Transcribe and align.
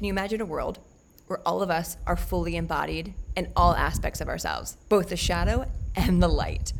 can 0.00 0.06
you 0.06 0.12
imagine 0.14 0.40
a 0.40 0.46
world 0.46 0.78
where 1.26 1.46
all 1.46 1.60
of 1.60 1.68
us 1.68 1.98
are 2.06 2.16
fully 2.16 2.56
embodied 2.56 3.12
in 3.36 3.52
all 3.54 3.74
aspects 3.74 4.22
of 4.22 4.28
ourselves, 4.30 4.78
both 4.88 5.10
the 5.10 5.16
shadow 5.16 5.70
and 5.94 6.22
the 6.22 6.28
light? 6.28 6.72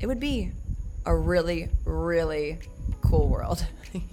It 0.00 0.06
would 0.06 0.18
be 0.18 0.50
a 1.04 1.14
really, 1.14 1.68
really 1.84 2.58
cool 3.02 3.28
world. 3.28 3.66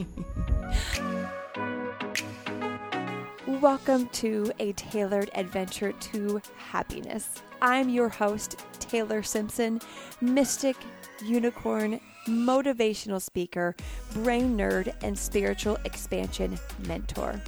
Welcome 3.47 4.09
to 4.09 4.51
a 4.59 4.73
tailored 4.73 5.31
adventure 5.33 5.93
to 5.93 6.41
happiness. 6.57 7.35
I'm 7.61 7.87
your 7.87 8.09
host, 8.09 8.59
Taylor 8.81 9.23
Simpson, 9.23 9.79
mystic, 10.19 10.75
unicorn, 11.23 12.01
motivational 12.27 13.21
speaker, 13.21 13.77
brain 14.11 14.57
nerd, 14.57 14.93
and 15.03 15.17
spiritual 15.17 15.77
expansion 15.85 16.59
mentor. 16.85 17.41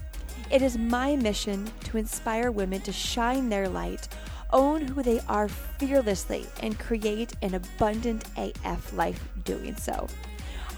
It 0.52 0.62
is 0.62 0.78
my 0.78 1.16
mission 1.16 1.72
to 1.86 1.98
inspire 1.98 2.52
women 2.52 2.82
to 2.82 2.92
shine 2.92 3.48
their 3.48 3.70
light, 3.70 4.10
own 4.52 4.82
who 4.82 5.02
they 5.02 5.22
are 5.30 5.48
fearlessly, 5.48 6.46
and 6.62 6.78
create 6.78 7.32
an 7.42 7.54
abundant 7.54 8.26
AF 8.36 8.92
life 8.92 9.30
doing 9.46 9.78
so. 9.78 10.08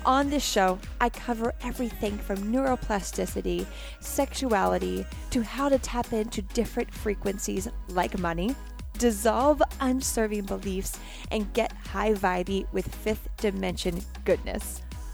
On 0.06 0.30
this 0.30 0.46
show, 0.46 0.78
I 1.02 1.10
cover 1.10 1.56
everything 1.64 2.20
from 2.20 2.54
neuroplasticity, 2.54 3.66
sexuality, 4.00 5.08
to 5.32 5.42
how 5.42 5.70
to 5.70 5.80
tap 5.80 6.14
into 6.14 6.44
different 6.44 6.94
frequencies 6.94 7.68
like 7.88 8.20
money, 8.20 8.56
dissolve 9.00 9.64
unserving 9.80 10.44
beliefs, 10.44 11.00
and 11.32 11.52
get 11.54 11.72
high 11.72 12.14
vibey 12.14 12.72
with 12.74 12.94
fifth 12.94 13.28
dimension 13.38 14.02
goodness. 14.24 14.84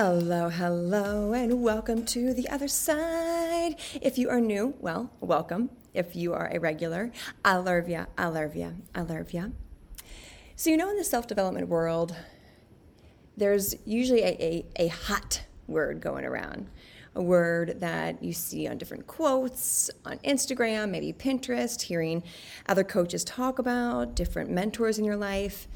Hello, 0.00 0.48
hello, 0.48 1.32
and 1.32 1.60
welcome 1.60 2.04
to 2.04 2.32
the 2.32 2.48
other 2.48 2.68
side. 2.68 3.74
If 4.00 4.16
you 4.16 4.30
are 4.30 4.40
new, 4.40 4.74
well, 4.78 5.10
welcome. 5.18 5.70
If 5.92 6.14
you 6.14 6.34
are 6.34 6.48
a 6.54 6.60
regular, 6.60 7.10
I 7.44 7.56
love 7.56 7.88
ya. 7.88 8.04
So, 10.54 10.70
you 10.70 10.76
know, 10.76 10.88
in 10.88 10.96
the 10.96 11.02
self 11.02 11.26
development 11.26 11.66
world, 11.66 12.14
there's 13.36 13.74
usually 13.84 14.22
a, 14.22 14.36
a, 14.40 14.66
a 14.76 14.86
hot 14.86 15.42
word 15.66 16.00
going 16.00 16.24
around, 16.24 16.68
a 17.16 17.22
word 17.22 17.80
that 17.80 18.22
you 18.22 18.32
see 18.32 18.68
on 18.68 18.78
different 18.78 19.08
quotes 19.08 19.90
on 20.04 20.18
Instagram, 20.18 20.90
maybe 20.90 21.12
Pinterest, 21.12 21.82
hearing 21.82 22.22
other 22.68 22.84
coaches 22.84 23.24
talk 23.24 23.58
about, 23.58 24.14
different 24.14 24.48
mentors 24.48 24.96
in 25.00 25.04
your 25.04 25.16
life. 25.16 25.66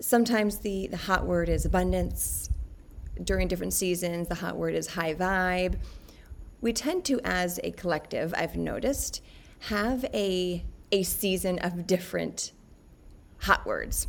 Sometimes 0.00 0.60
the, 0.60 0.86
the 0.86 0.96
hot 0.96 1.26
word 1.26 1.50
is 1.50 1.66
abundance. 1.66 2.48
During 3.22 3.48
different 3.48 3.72
seasons, 3.72 4.28
the 4.28 4.36
hot 4.36 4.56
word 4.56 4.74
is 4.74 4.88
high 4.88 5.14
vibe. 5.14 5.78
We 6.60 6.72
tend 6.72 7.04
to, 7.06 7.20
as 7.24 7.60
a 7.62 7.70
collective, 7.72 8.34
I've 8.36 8.56
noticed, 8.56 9.22
have 9.60 10.04
a, 10.14 10.64
a 10.92 11.02
season 11.02 11.58
of 11.60 11.86
different 11.86 12.52
hot 13.38 13.66
words. 13.66 14.08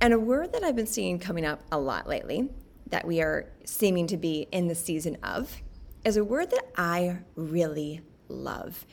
And 0.00 0.12
a 0.12 0.18
word 0.18 0.52
that 0.52 0.62
I've 0.62 0.76
been 0.76 0.86
seeing 0.86 1.18
coming 1.18 1.44
up 1.44 1.62
a 1.72 1.78
lot 1.78 2.06
lately, 2.06 2.48
that 2.88 3.06
we 3.06 3.20
are 3.20 3.50
seeming 3.64 4.06
to 4.08 4.16
be 4.16 4.46
in 4.52 4.68
the 4.68 4.74
season 4.74 5.16
of, 5.22 5.56
is 6.04 6.16
a 6.16 6.24
word 6.24 6.50
that 6.50 6.66
I 6.76 7.18
really 7.34 8.02
love. 8.28 8.86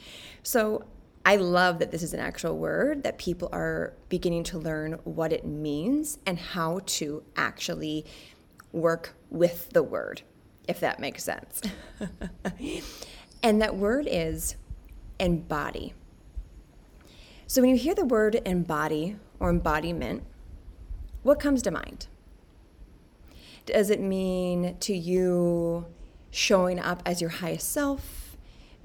So 0.43 0.85
I 1.25 1.37
love 1.37 1.79
that 1.79 1.91
this 1.91 2.03
is 2.03 2.13
an 2.13 2.19
actual 2.19 2.57
word, 2.57 3.03
that 3.03 3.17
people 3.17 3.49
are 3.51 3.93
beginning 4.09 4.43
to 4.45 4.57
learn 4.57 4.93
what 5.03 5.31
it 5.31 5.45
means 5.45 6.19
and 6.25 6.37
how 6.37 6.81
to 6.85 7.23
actually 7.35 8.05
work 8.73 9.15
with 9.29 9.69
the 9.69 9.83
word, 9.83 10.23
if 10.67 10.81
that 10.81 10.99
makes 10.99 11.23
sense. 11.23 11.61
and 13.43 13.61
that 13.61 13.77
word 13.77 14.07
is 14.09 14.57
embody. 15.19 15.93
So 17.47 17.61
when 17.61 17.69
you 17.69 17.77
hear 17.77 17.95
the 17.95 18.03
word 18.03 18.41
embody 18.45 19.15
or 19.39 19.49
embodiment, 19.49 20.23
what 21.21 21.39
comes 21.39 21.61
to 21.61 21.71
mind? 21.71 22.07
Does 23.65 23.89
it 23.89 24.01
mean 24.01 24.75
to 24.81 24.93
you 24.93 25.85
showing 26.31 26.79
up 26.79 27.01
as 27.05 27.21
your 27.21 27.29
highest 27.29 27.71
self? 27.71 28.35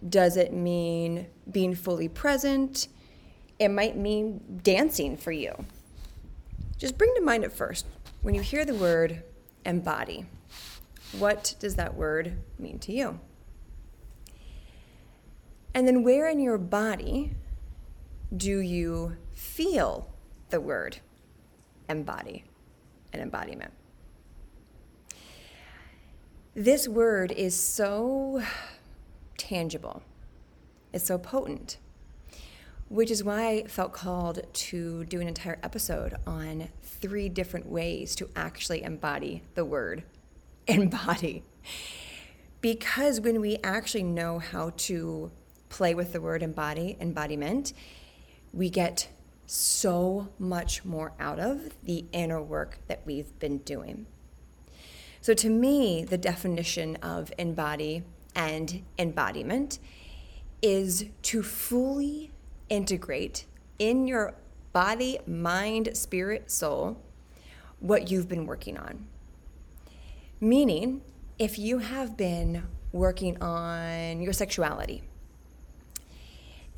Does 0.06 0.36
it 0.36 0.52
mean 0.52 1.26
being 1.50 1.74
fully 1.74 2.08
present? 2.08 2.86
It 3.58 3.68
might 3.68 3.96
mean 3.96 4.60
dancing 4.62 5.16
for 5.16 5.32
you. 5.32 5.64
Just 6.76 6.96
bring 6.96 7.12
to 7.16 7.20
mind 7.20 7.42
at 7.42 7.52
first, 7.52 7.86
when 8.22 8.34
you 8.34 8.40
hear 8.40 8.64
the 8.64 8.74
word 8.74 9.24
embody, 9.68 10.26
what 11.18 11.54
does 11.60 11.76
that 11.76 11.94
word 11.94 12.38
mean 12.58 12.80
to 12.80 12.92
you? 12.92 13.20
And 15.74 15.86
then 15.86 16.02
where 16.02 16.28
in 16.28 16.40
your 16.40 16.58
body 16.58 17.34
do 18.36 18.58
you 18.58 19.16
feel 19.32 20.10
the 20.50 20.60
word 20.60 20.98
embody, 21.88 22.44
an 23.12 23.20
embodiment. 23.20 23.72
This 26.54 26.88
word 26.88 27.32
is 27.32 27.58
so 27.58 28.42
tangible, 29.36 30.02
it's 30.92 31.06
so 31.06 31.18
potent, 31.18 31.78
which 32.88 33.10
is 33.10 33.22
why 33.22 33.48
I 33.48 33.64
felt 33.64 33.92
called 33.92 34.40
to 34.52 35.04
do 35.04 35.20
an 35.20 35.28
entire 35.28 35.58
episode 35.62 36.16
on 36.26 36.68
three 37.00 37.28
different 37.28 37.66
ways 37.66 38.14
to 38.16 38.28
actually 38.36 38.82
embody 38.82 39.42
the 39.54 39.64
word 39.64 40.02
embody. 40.66 41.42
Because 42.60 43.20
when 43.20 43.40
we 43.40 43.58
actually 43.62 44.02
know 44.02 44.38
how 44.38 44.72
to 44.76 45.30
play 45.68 45.94
with 45.94 46.12
the 46.12 46.20
word 46.20 46.42
embody, 46.42 46.96
embodiment, 47.00 47.72
we 48.52 48.70
get 48.70 49.08
so 49.46 50.28
much 50.38 50.84
more 50.84 51.12
out 51.18 51.38
of 51.38 51.70
the 51.82 52.04
inner 52.12 52.42
work 52.42 52.78
that 52.88 53.02
we've 53.06 53.38
been 53.38 53.58
doing. 53.58 54.06
So, 55.20 55.34
to 55.34 55.48
me, 55.48 56.04
the 56.04 56.18
definition 56.18 56.96
of 56.96 57.32
embody 57.38 58.02
and 58.34 58.82
embodiment 58.98 59.78
is 60.62 61.06
to 61.22 61.42
fully 61.42 62.30
integrate 62.68 63.44
in 63.78 64.06
your 64.06 64.34
body, 64.72 65.18
mind, 65.26 65.96
spirit, 65.96 66.50
soul 66.50 67.02
what 67.80 68.10
you've 68.10 68.28
been 68.28 68.46
working 68.46 68.76
on. 68.76 69.06
Meaning, 70.40 71.02
if 71.38 71.58
you 71.58 71.78
have 71.78 72.16
been 72.16 72.64
working 72.92 73.40
on 73.42 74.20
your 74.20 74.32
sexuality, 74.32 75.02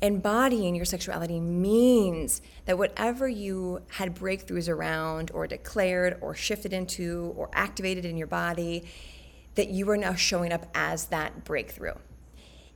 embodying 0.01 0.75
your 0.75 0.85
sexuality 0.85 1.39
means 1.39 2.41
that 2.65 2.77
whatever 2.77 3.27
you 3.27 3.81
had 3.87 4.15
breakthroughs 4.15 4.67
around 4.67 5.29
or 5.31 5.45
declared 5.45 6.17
or 6.21 6.33
shifted 6.33 6.73
into 6.73 7.33
or 7.37 7.49
activated 7.53 8.03
in 8.03 8.17
your 8.17 8.27
body 8.27 8.83
that 9.55 9.69
you 9.69 9.87
are 9.89 9.97
now 9.97 10.15
showing 10.15 10.51
up 10.51 10.65
as 10.73 11.05
that 11.07 11.43
breakthrough 11.43 11.93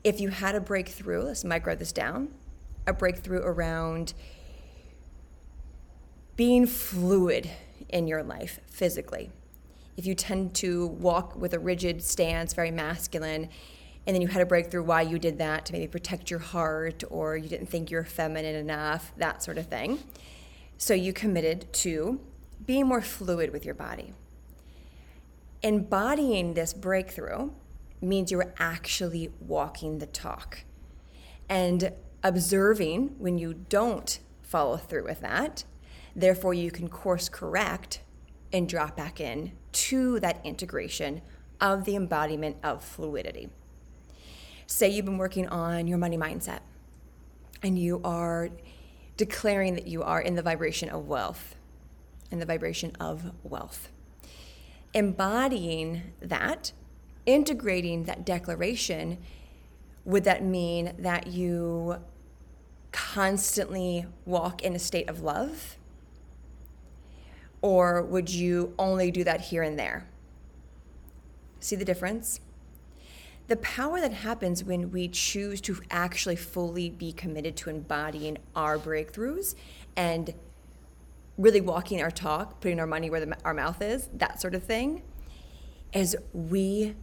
if 0.03 0.19
you 0.19 0.29
had 0.29 0.53
a 0.53 0.61
breakthrough 0.61 1.23
let's 1.23 1.43
micro 1.43 1.73
this 1.73 1.91
down 1.91 2.27
a 2.85 2.93
breakthrough 2.93 3.41
around 3.41 4.13
being 6.35 6.65
fluid 6.65 7.49
in 7.89 8.07
your 8.07 8.23
life 8.23 8.59
physically 8.67 9.31
if 9.97 10.05
you 10.05 10.13
tend 10.13 10.53
to 10.53 10.87
walk 10.87 11.35
with 11.35 11.53
a 11.53 11.59
rigid 11.59 12.03
stance 12.03 12.53
very 12.53 12.71
masculine 12.71 13.49
and 14.07 14.13
then 14.15 14.21
you 14.21 14.27
had 14.27 14.41
a 14.41 14.45
breakthrough 14.45 14.83
why 14.83 15.01
you 15.01 15.17
did 15.17 15.39
that 15.39 15.65
to 15.65 15.73
maybe 15.73 15.87
protect 15.87 16.29
your 16.29 16.39
heart 16.39 17.03
or 17.09 17.37
you 17.37 17.49
didn't 17.49 17.67
think 17.67 17.89
you 17.89 17.97
were 17.97 18.03
feminine 18.03 18.55
enough, 18.55 19.11
that 19.17 19.41
sort 19.41 19.57
of 19.57 19.67
thing. 19.67 19.99
So 20.77 20.93
you 20.93 21.11
committed 21.11 21.71
to 21.73 22.19
being 22.65 22.87
more 22.87 23.01
fluid 23.01 23.51
with 23.51 23.65
your 23.65 23.73
body. 23.73 24.13
Embodying 25.63 26.53
this 26.53 26.73
breakthrough 26.73 27.49
means 27.99 28.31
you're 28.31 28.53
actually 28.59 29.31
walking 29.39 29.97
the 29.97 30.05
talk 30.05 30.59
and 31.49 31.91
observing 32.23 33.15
when 33.17 33.39
you 33.39 33.53
don't 33.69 34.19
follow 34.43 34.77
through 34.77 35.05
with 35.05 35.21
that. 35.21 35.63
Therefore, 36.15 36.53
you 36.53 36.71
can 36.71 36.87
course 36.87 37.29
correct 37.29 38.01
and 38.53 38.69
drop 38.69 38.95
back 38.95 39.19
in 39.19 39.51
to 39.71 40.19
that 40.21 40.39
integration 40.43 41.21
of 41.59 41.85
the 41.85 41.95
embodiment 41.95 42.57
of 42.63 42.83
fluidity 42.83 43.49
say 44.67 44.89
you've 44.89 45.05
been 45.05 45.17
working 45.17 45.47
on 45.47 45.87
your 45.87 45.97
money 45.97 46.17
mindset 46.17 46.59
and 47.61 47.77
you 47.77 48.01
are 48.03 48.49
declaring 49.17 49.75
that 49.75 49.87
you 49.87 50.03
are 50.03 50.21
in 50.21 50.35
the 50.35 50.41
vibration 50.41 50.89
of 50.89 51.07
wealth, 51.07 51.55
in 52.31 52.39
the 52.39 52.45
vibration 52.45 52.91
of 52.99 53.31
wealth. 53.43 53.89
Embodying 54.93 56.01
that, 56.21 56.71
integrating 57.25 58.03
that 58.03 58.25
declaration, 58.25 59.17
would 60.03 60.23
that 60.23 60.43
mean 60.43 60.93
that 60.99 61.27
you 61.27 61.97
constantly 62.91 64.05
walk 64.25 64.61
in 64.61 64.75
a 64.75 64.79
state 64.79 65.09
of 65.09 65.21
love? 65.21 65.77
Or 67.65 68.03
would 68.03 68.29
you 68.29 68.75
only 68.77 69.09
do 69.09 69.23
that 69.23 69.41
here 69.41 69.63
and 69.63 69.79
there? 69.79 70.07
See 71.59 71.75
the 71.75 71.85
difference? 71.85 72.39
the 73.47 73.55
power 73.57 74.01
that 74.01 74.13
happens 74.13 74.63
when 74.63 74.91
we 74.91 75.07
choose 75.07 75.61
to 75.61 75.79
actually 75.91 76.35
fully 76.35 76.89
be 76.89 77.11
committed 77.11 77.55
to 77.55 77.69
embodying 77.69 78.37
our 78.55 78.77
breakthroughs 78.77 79.53
and 79.95 80.33
really 81.37 81.61
walking 81.61 82.01
our 82.01 82.09
talk, 82.09 82.59
putting 82.59 82.79
our 82.79 82.87
money 82.87 83.09
where 83.09 83.23
the, 83.23 83.37
our 83.45 83.53
mouth 83.53 83.81
is, 83.81 84.09
that 84.13 84.41
sort 84.41 84.55
of 84.55 84.63
thing, 84.63 85.03
is 85.93 86.15
we 86.33 86.95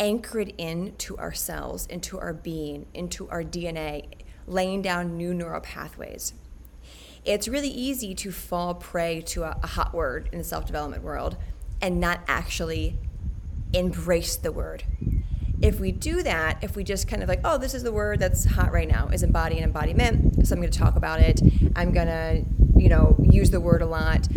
anchor 0.00 0.40
it 0.40 0.54
into 0.58 1.16
ourselves, 1.18 1.86
into 1.86 2.18
our 2.18 2.32
being, 2.32 2.86
into 2.94 3.28
our 3.28 3.44
DNA, 3.44 4.06
laying 4.46 4.82
down 4.82 5.16
new 5.16 5.32
neural 5.32 5.60
pathways. 5.60 6.32
It's 7.28 7.46
really 7.46 7.68
easy 7.68 8.14
to 8.16 8.32
fall 8.32 8.74
prey 8.74 9.20
to 9.26 9.44
a, 9.44 9.56
a 9.62 9.66
hot 9.66 9.94
word 9.94 10.28
in 10.32 10.38
the 10.38 10.44
self 10.44 10.66
development 10.66 11.02
world 11.04 11.36
and 11.80 12.00
not 12.00 12.20
actually 12.26 12.96
embrace 13.72 14.34
the 14.34 14.50
word 14.50 14.82
if 15.60 15.80
we 15.80 15.90
do 15.90 16.22
that, 16.22 16.62
if 16.62 16.76
we 16.76 16.84
just 16.84 17.08
kind 17.08 17.22
of 17.22 17.28
like, 17.28 17.40
oh, 17.44 17.58
this 17.58 17.74
is 17.74 17.82
the 17.82 17.92
word 17.92 18.20
that's 18.20 18.44
hot 18.44 18.72
right 18.72 18.88
now, 18.88 19.08
is 19.08 19.22
embody 19.22 19.56
and 19.56 19.64
embodiment. 19.64 20.46
So 20.46 20.54
I'm 20.54 20.60
going 20.60 20.70
to 20.70 20.78
talk 20.78 20.96
about 20.96 21.20
it. 21.20 21.40
I'm 21.74 21.92
going 21.92 22.06
to, 22.06 22.44
you 22.76 22.88
know, 22.88 23.16
use 23.22 23.50
the 23.50 23.60
word 23.60 23.82
a 23.82 23.86
lot, 23.86 24.28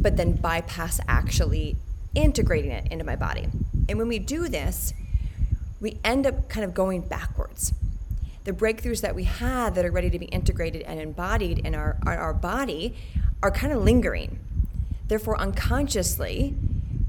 but 0.00 0.16
then 0.16 0.32
bypass 0.32 1.00
actually 1.08 1.76
integrating 2.14 2.70
it 2.70 2.90
into 2.90 3.04
my 3.04 3.16
body. 3.16 3.48
And 3.88 3.98
when 3.98 4.08
we 4.08 4.18
do 4.18 4.48
this, 4.48 4.94
we 5.80 5.98
end 6.02 6.26
up 6.26 6.48
kind 6.48 6.64
of 6.64 6.72
going 6.72 7.02
backwards. 7.02 7.74
The 8.46 8.52
breakthroughs 8.52 9.00
that 9.00 9.16
we 9.16 9.24
had 9.24 9.74
that 9.74 9.84
are 9.84 9.90
ready 9.90 10.08
to 10.08 10.20
be 10.20 10.26
integrated 10.26 10.82
and 10.82 11.00
embodied 11.00 11.58
in 11.58 11.74
our, 11.74 11.98
our 12.06 12.32
body 12.32 12.94
are 13.42 13.50
kind 13.50 13.72
of 13.72 13.82
lingering. 13.82 14.38
Therefore, 15.08 15.36
unconsciously, 15.36 16.54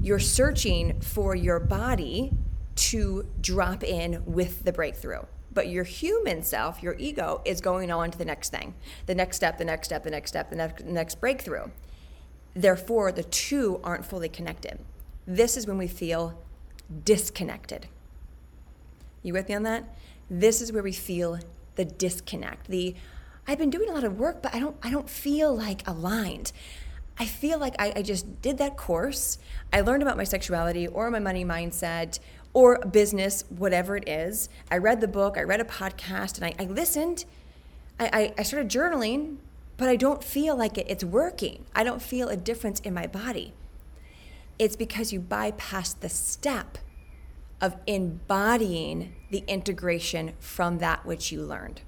you're 0.00 0.18
searching 0.18 1.00
for 1.00 1.36
your 1.36 1.60
body 1.60 2.32
to 2.74 3.24
drop 3.40 3.84
in 3.84 4.24
with 4.26 4.64
the 4.64 4.72
breakthrough. 4.72 5.22
But 5.52 5.68
your 5.68 5.84
human 5.84 6.42
self, 6.42 6.82
your 6.82 6.96
ego, 6.98 7.40
is 7.44 7.60
going 7.60 7.92
on 7.92 8.10
to 8.10 8.18
the 8.18 8.24
next 8.24 8.50
thing, 8.50 8.74
the 9.06 9.14
next 9.14 9.36
step, 9.36 9.58
the 9.58 9.64
next 9.64 9.86
step, 9.86 10.02
the 10.02 10.10
next 10.10 10.30
step, 10.30 10.50
the 10.50 10.56
next, 10.56 10.84
next 10.86 11.20
breakthrough. 11.20 11.66
Therefore, 12.54 13.12
the 13.12 13.22
two 13.22 13.78
aren't 13.84 14.04
fully 14.04 14.28
connected. 14.28 14.80
This 15.24 15.56
is 15.56 15.68
when 15.68 15.78
we 15.78 15.86
feel 15.86 16.36
disconnected. 17.04 17.86
You 19.22 19.34
with 19.34 19.48
me 19.48 19.54
on 19.54 19.62
that? 19.62 19.96
This 20.30 20.60
is 20.60 20.72
where 20.72 20.82
we 20.82 20.92
feel 20.92 21.38
the 21.76 21.84
disconnect. 21.84 22.68
The 22.68 22.94
I've 23.46 23.58
been 23.58 23.70
doing 23.70 23.88
a 23.88 23.92
lot 23.92 24.04
of 24.04 24.18
work, 24.18 24.42
but 24.42 24.54
I 24.54 24.58
don't 24.58 24.76
I 24.82 24.90
don't 24.90 25.08
feel 25.08 25.56
like 25.56 25.86
aligned. 25.88 26.52
I 27.20 27.24
feel 27.24 27.58
like 27.58 27.74
I, 27.80 27.92
I, 27.96 28.02
just 28.02 28.42
did 28.42 28.58
that 28.58 28.76
course. 28.76 29.38
I 29.72 29.80
learned 29.80 30.04
about 30.04 30.16
my 30.16 30.22
sexuality 30.22 30.86
or 30.86 31.10
my 31.10 31.18
money 31.18 31.44
mindset 31.44 32.20
or 32.52 32.78
business, 32.78 33.42
whatever 33.48 33.96
it 33.96 34.08
is. 34.08 34.48
I 34.70 34.78
read 34.78 35.00
the 35.00 35.08
book, 35.08 35.36
I 35.36 35.42
read 35.42 35.60
a 35.60 35.64
podcast, 35.64 36.36
and 36.36 36.44
I, 36.44 36.54
I 36.62 36.66
listened. 36.66 37.24
I, 37.98 38.10
I, 38.12 38.34
I 38.38 38.42
started 38.44 38.70
journaling, 38.70 39.38
but 39.76 39.88
I 39.88 39.96
don't 39.96 40.22
feel 40.22 40.56
like 40.56 40.78
it, 40.78 40.86
it's 40.88 41.02
working. 41.02 41.64
I 41.74 41.82
don't 41.82 42.00
feel 42.00 42.28
a 42.28 42.36
difference 42.36 42.78
in 42.80 42.94
my 42.94 43.08
body. 43.08 43.52
It's 44.56 44.76
because 44.76 45.12
you 45.12 45.18
bypass 45.18 45.94
the 45.94 46.08
step 46.08 46.78
of 47.60 47.76
embodying 47.86 49.14
the 49.30 49.44
integration 49.46 50.32
from 50.38 50.78
that 50.78 51.04
which 51.04 51.32
you 51.32 51.42
learned. 51.42 51.82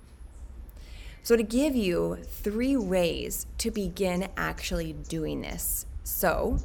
So, 1.22 1.36
to 1.36 1.42
give 1.42 1.76
you 1.76 2.18
three 2.24 2.76
ways 2.76 3.46
to 3.58 3.70
begin 3.70 4.28
actually 4.36 4.94
doing 4.94 5.42
this. 5.42 5.86
So, 6.02 6.58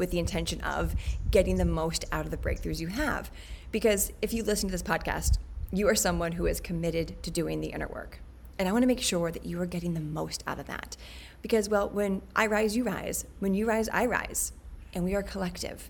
with 0.00 0.10
the 0.10 0.18
intention 0.18 0.60
of 0.62 0.96
getting 1.30 1.56
the 1.56 1.64
most 1.64 2.04
out 2.10 2.24
of 2.24 2.30
the 2.32 2.36
breakthroughs 2.36 2.80
you 2.80 2.88
have. 2.88 3.30
Because 3.70 4.12
if 4.20 4.32
you 4.32 4.42
listen 4.42 4.68
to 4.68 4.72
this 4.72 4.82
podcast, 4.82 5.38
you 5.70 5.86
are 5.88 5.94
someone 5.94 6.32
who 6.32 6.46
is 6.46 6.60
committed 6.60 7.22
to 7.22 7.30
doing 7.30 7.60
the 7.60 7.68
inner 7.68 7.86
work. 7.86 8.20
And 8.58 8.68
I 8.68 8.72
want 8.72 8.82
to 8.82 8.88
make 8.88 9.00
sure 9.00 9.30
that 9.30 9.46
you 9.46 9.60
are 9.60 9.66
getting 9.66 9.94
the 9.94 10.00
most 10.00 10.42
out 10.46 10.58
of 10.58 10.66
that. 10.66 10.96
Because, 11.40 11.68
well, 11.68 11.88
when 11.88 12.22
I 12.34 12.46
rise, 12.46 12.76
you 12.76 12.84
rise. 12.84 13.24
When 13.38 13.54
you 13.54 13.66
rise, 13.66 13.88
I 13.90 14.06
rise. 14.06 14.52
And 14.92 15.04
we 15.04 15.14
are 15.14 15.22
collective. 15.22 15.88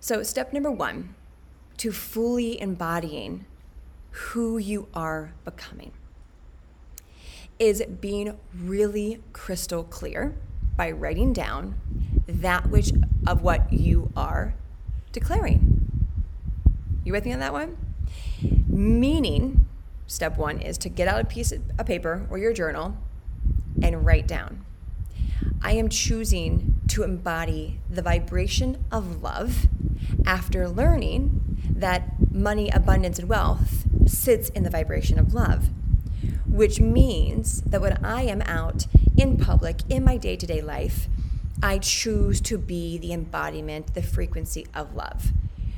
So, 0.00 0.22
step 0.22 0.52
number 0.52 0.70
one 0.70 1.14
to 1.78 1.92
fully 1.92 2.60
embodying 2.60 3.44
who 4.10 4.58
you 4.58 4.88
are 4.94 5.32
becoming 5.44 5.92
is 7.58 7.82
being 8.00 8.38
really 8.56 9.20
crystal 9.32 9.84
clear 9.84 10.34
by 10.76 10.90
writing 10.90 11.32
down 11.32 11.74
that 12.26 12.68
which 12.68 12.92
of 13.26 13.42
what 13.42 13.72
you 13.72 14.10
are 14.16 14.54
declaring. 15.12 15.90
You 17.04 17.12
with 17.12 17.24
me 17.24 17.32
on 17.32 17.40
that 17.40 17.52
one? 17.52 17.76
Meaning, 18.68 19.66
step 20.06 20.36
one 20.36 20.58
is 20.58 20.78
to 20.78 20.88
get 20.88 21.06
out 21.06 21.20
a 21.20 21.24
piece 21.24 21.52
of 21.52 21.62
a 21.78 21.84
paper 21.84 22.26
or 22.30 22.38
your 22.38 22.52
journal 22.52 22.96
and 23.82 24.04
write 24.04 24.26
down. 24.26 24.64
I 25.62 25.72
am 25.72 25.88
choosing 25.88 26.80
to 26.88 27.02
embody 27.02 27.80
the 27.88 28.02
vibration 28.02 28.84
of 28.90 29.22
love 29.22 29.66
after 30.26 30.68
learning 30.68 31.43
that 31.74 32.32
money, 32.32 32.70
abundance, 32.70 33.18
and 33.18 33.28
wealth 33.28 33.84
sits 34.06 34.48
in 34.50 34.62
the 34.62 34.70
vibration 34.70 35.18
of 35.18 35.34
love, 35.34 35.68
which 36.46 36.80
means 36.80 37.60
that 37.62 37.80
when 37.80 38.04
I 38.04 38.22
am 38.22 38.42
out 38.42 38.86
in 39.16 39.36
public, 39.36 39.80
in 39.88 40.04
my 40.04 40.16
day 40.16 40.36
to 40.36 40.46
day 40.46 40.60
life, 40.60 41.08
I 41.62 41.78
choose 41.78 42.40
to 42.42 42.58
be 42.58 42.98
the 42.98 43.12
embodiment, 43.12 43.94
the 43.94 44.02
frequency 44.02 44.66
of 44.74 44.94
love. 44.94 45.32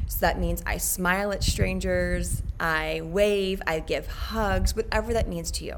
So 0.09 0.19
that 0.21 0.39
means 0.39 0.63
I 0.67 0.79
smile 0.79 1.33
at 1.33 1.43
strangers, 1.43 2.43
I 2.61 3.01
wave, 3.03 3.61
I 3.67 3.81
give 3.81 4.07
hugs, 4.07 4.75
whatever 4.75 5.13
that 5.13 5.29
means 5.29 5.51
to 5.53 5.65
you. 5.65 5.77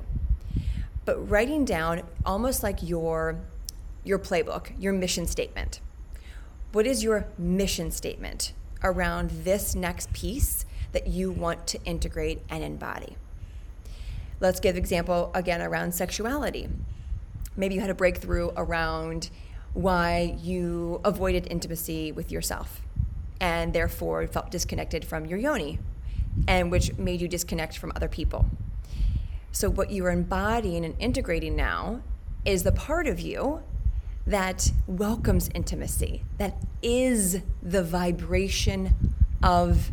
But 1.04 1.30
writing 1.30 1.64
down 1.64 2.02
almost 2.26 2.62
like 2.62 2.82
your 2.82 3.40
your 4.04 4.18
playbook, 4.18 4.72
your 4.78 4.92
mission 4.92 5.26
statement. 5.26 5.80
What 6.72 6.86
is 6.86 7.02
your 7.02 7.26
mission 7.36 7.90
statement 7.90 8.52
around 8.82 9.30
this 9.30 9.74
next 9.74 10.12
piece 10.12 10.64
that 10.92 11.06
you 11.06 11.30
want 11.30 11.66
to 11.68 11.82
integrate 11.84 12.42
and 12.48 12.62
embody? 12.62 13.16
Let's 14.40 14.60
give 14.60 14.76
example 14.76 15.30
again 15.34 15.60
around 15.60 15.94
sexuality. 15.94 16.68
Maybe 17.56 17.74
you 17.74 17.80
had 17.80 17.90
a 17.90 17.94
breakthrough 17.94 18.50
around 18.56 19.30
why 19.74 20.36
you 20.40 21.00
avoided 21.04 21.46
intimacy 21.50 22.12
with 22.12 22.30
yourself 22.30 22.80
and 23.40 23.72
therefore 23.72 24.26
felt 24.26 24.50
disconnected 24.50 25.04
from 25.04 25.26
your 25.26 25.38
yoni, 25.38 25.78
and 26.46 26.70
which 26.70 26.96
made 26.98 27.20
you 27.20 27.28
disconnect 27.28 27.78
from 27.78 27.92
other 27.94 28.08
people. 28.08 28.46
So, 29.52 29.70
what 29.70 29.90
you 29.90 30.04
are 30.06 30.10
embodying 30.10 30.84
and 30.84 30.94
integrating 30.98 31.56
now 31.56 32.02
is 32.44 32.62
the 32.62 32.72
part 32.72 33.06
of 33.06 33.20
you 33.20 33.62
that 34.28 34.72
welcomes 34.86 35.48
intimacy, 35.54 36.22
that 36.36 36.54
is 36.82 37.40
the 37.62 37.82
vibration 37.82 38.94
of 39.42 39.90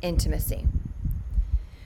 intimacy. 0.00 0.66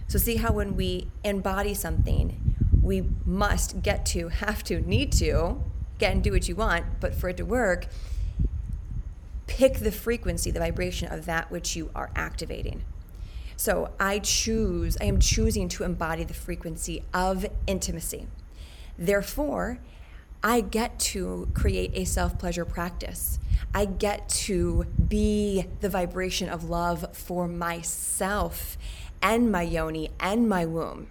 So, 0.06 0.18
see 0.18 0.36
how 0.36 0.52
when 0.52 0.76
we 0.76 1.08
embody 1.24 1.72
something, 1.72 2.54
we 2.82 3.08
must 3.24 3.82
get 3.82 4.04
to, 4.06 4.28
have 4.28 4.62
to, 4.64 4.80
need 4.82 5.10
to 5.12 5.56
get 5.98 6.12
and 6.12 6.22
do 6.22 6.32
what 6.32 6.48
you 6.48 6.54
want, 6.54 6.84
but 7.00 7.14
for 7.14 7.30
it 7.30 7.38
to 7.38 7.44
work, 7.44 7.86
pick 9.46 9.78
the 9.78 9.90
frequency, 9.90 10.50
the 10.50 10.60
vibration 10.60 11.10
of 11.10 11.24
that 11.24 11.50
which 11.50 11.76
you 11.76 11.90
are 11.94 12.10
activating. 12.14 12.84
So 13.56 13.90
I 13.98 14.18
choose, 14.18 14.98
I 15.00 15.04
am 15.04 15.18
choosing 15.18 15.68
to 15.70 15.84
embody 15.84 16.24
the 16.24 16.34
frequency 16.34 17.02
of 17.14 17.46
intimacy. 17.66 18.26
Therefore, 18.98 19.78
I 20.43 20.61
get 20.61 20.99
to 21.00 21.49
create 21.55 21.93
a 21.95 22.05
self 22.05 22.38
pleasure 22.38 22.64
practice. 22.64 23.38
I 23.75 23.85
get 23.85 24.28
to 24.28 24.85
be 25.09 25.66
the 25.81 25.88
vibration 25.88 26.49
of 26.49 26.64
love 26.64 27.14
for 27.16 27.49
myself 27.49 28.78
and 29.23 29.50
my 29.50 29.62
yoni 29.62 30.11
and 30.21 30.49
my 30.49 30.64
womb. 30.64 31.09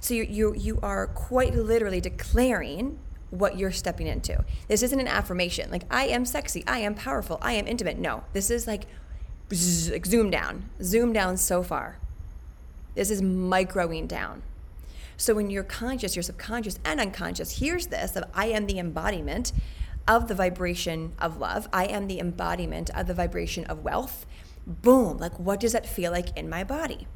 So 0.00 0.14
you, 0.14 0.22
you, 0.22 0.54
you 0.54 0.78
are 0.82 1.06
quite 1.08 1.54
literally 1.54 2.00
declaring 2.00 2.98
what 3.30 3.58
you're 3.58 3.72
stepping 3.72 4.06
into. 4.06 4.44
This 4.68 4.82
isn't 4.82 5.00
an 5.00 5.08
affirmation. 5.08 5.70
Like, 5.70 5.82
I 5.90 6.06
am 6.06 6.24
sexy, 6.24 6.64
I 6.66 6.78
am 6.78 6.94
powerful, 6.94 7.38
I 7.42 7.54
am 7.54 7.66
intimate. 7.66 7.98
No, 7.98 8.24
this 8.32 8.50
is 8.50 8.66
like, 8.66 8.82
like 9.50 10.06
zoom 10.06 10.30
down, 10.30 10.70
zoom 10.82 11.12
down 11.12 11.36
so 11.36 11.62
far. 11.62 11.98
This 12.94 13.10
is 13.10 13.20
microing 13.20 14.08
down. 14.08 14.42
So 15.16 15.34
when 15.34 15.50
your 15.50 15.62
conscious, 15.62 16.14
your 16.14 16.22
subconscious, 16.22 16.78
and 16.84 17.00
unconscious 17.00 17.58
hears 17.58 17.86
this 17.86 18.16
of 18.16 18.24
I 18.34 18.46
am 18.46 18.66
the 18.66 18.78
embodiment 18.78 19.52
of 20.06 20.28
the 20.28 20.34
vibration 20.34 21.12
of 21.18 21.38
love, 21.38 21.68
I 21.72 21.86
am 21.86 22.06
the 22.06 22.20
embodiment 22.20 22.90
of 22.90 23.06
the 23.06 23.14
vibration 23.14 23.64
of 23.64 23.82
wealth, 23.82 24.26
boom, 24.66 25.18
like 25.18 25.38
what 25.38 25.60
does 25.60 25.72
that 25.72 25.86
feel 25.86 26.12
like 26.12 26.36
in 26.36 26.48
my 26.48 26.64
body? 26.64 27.06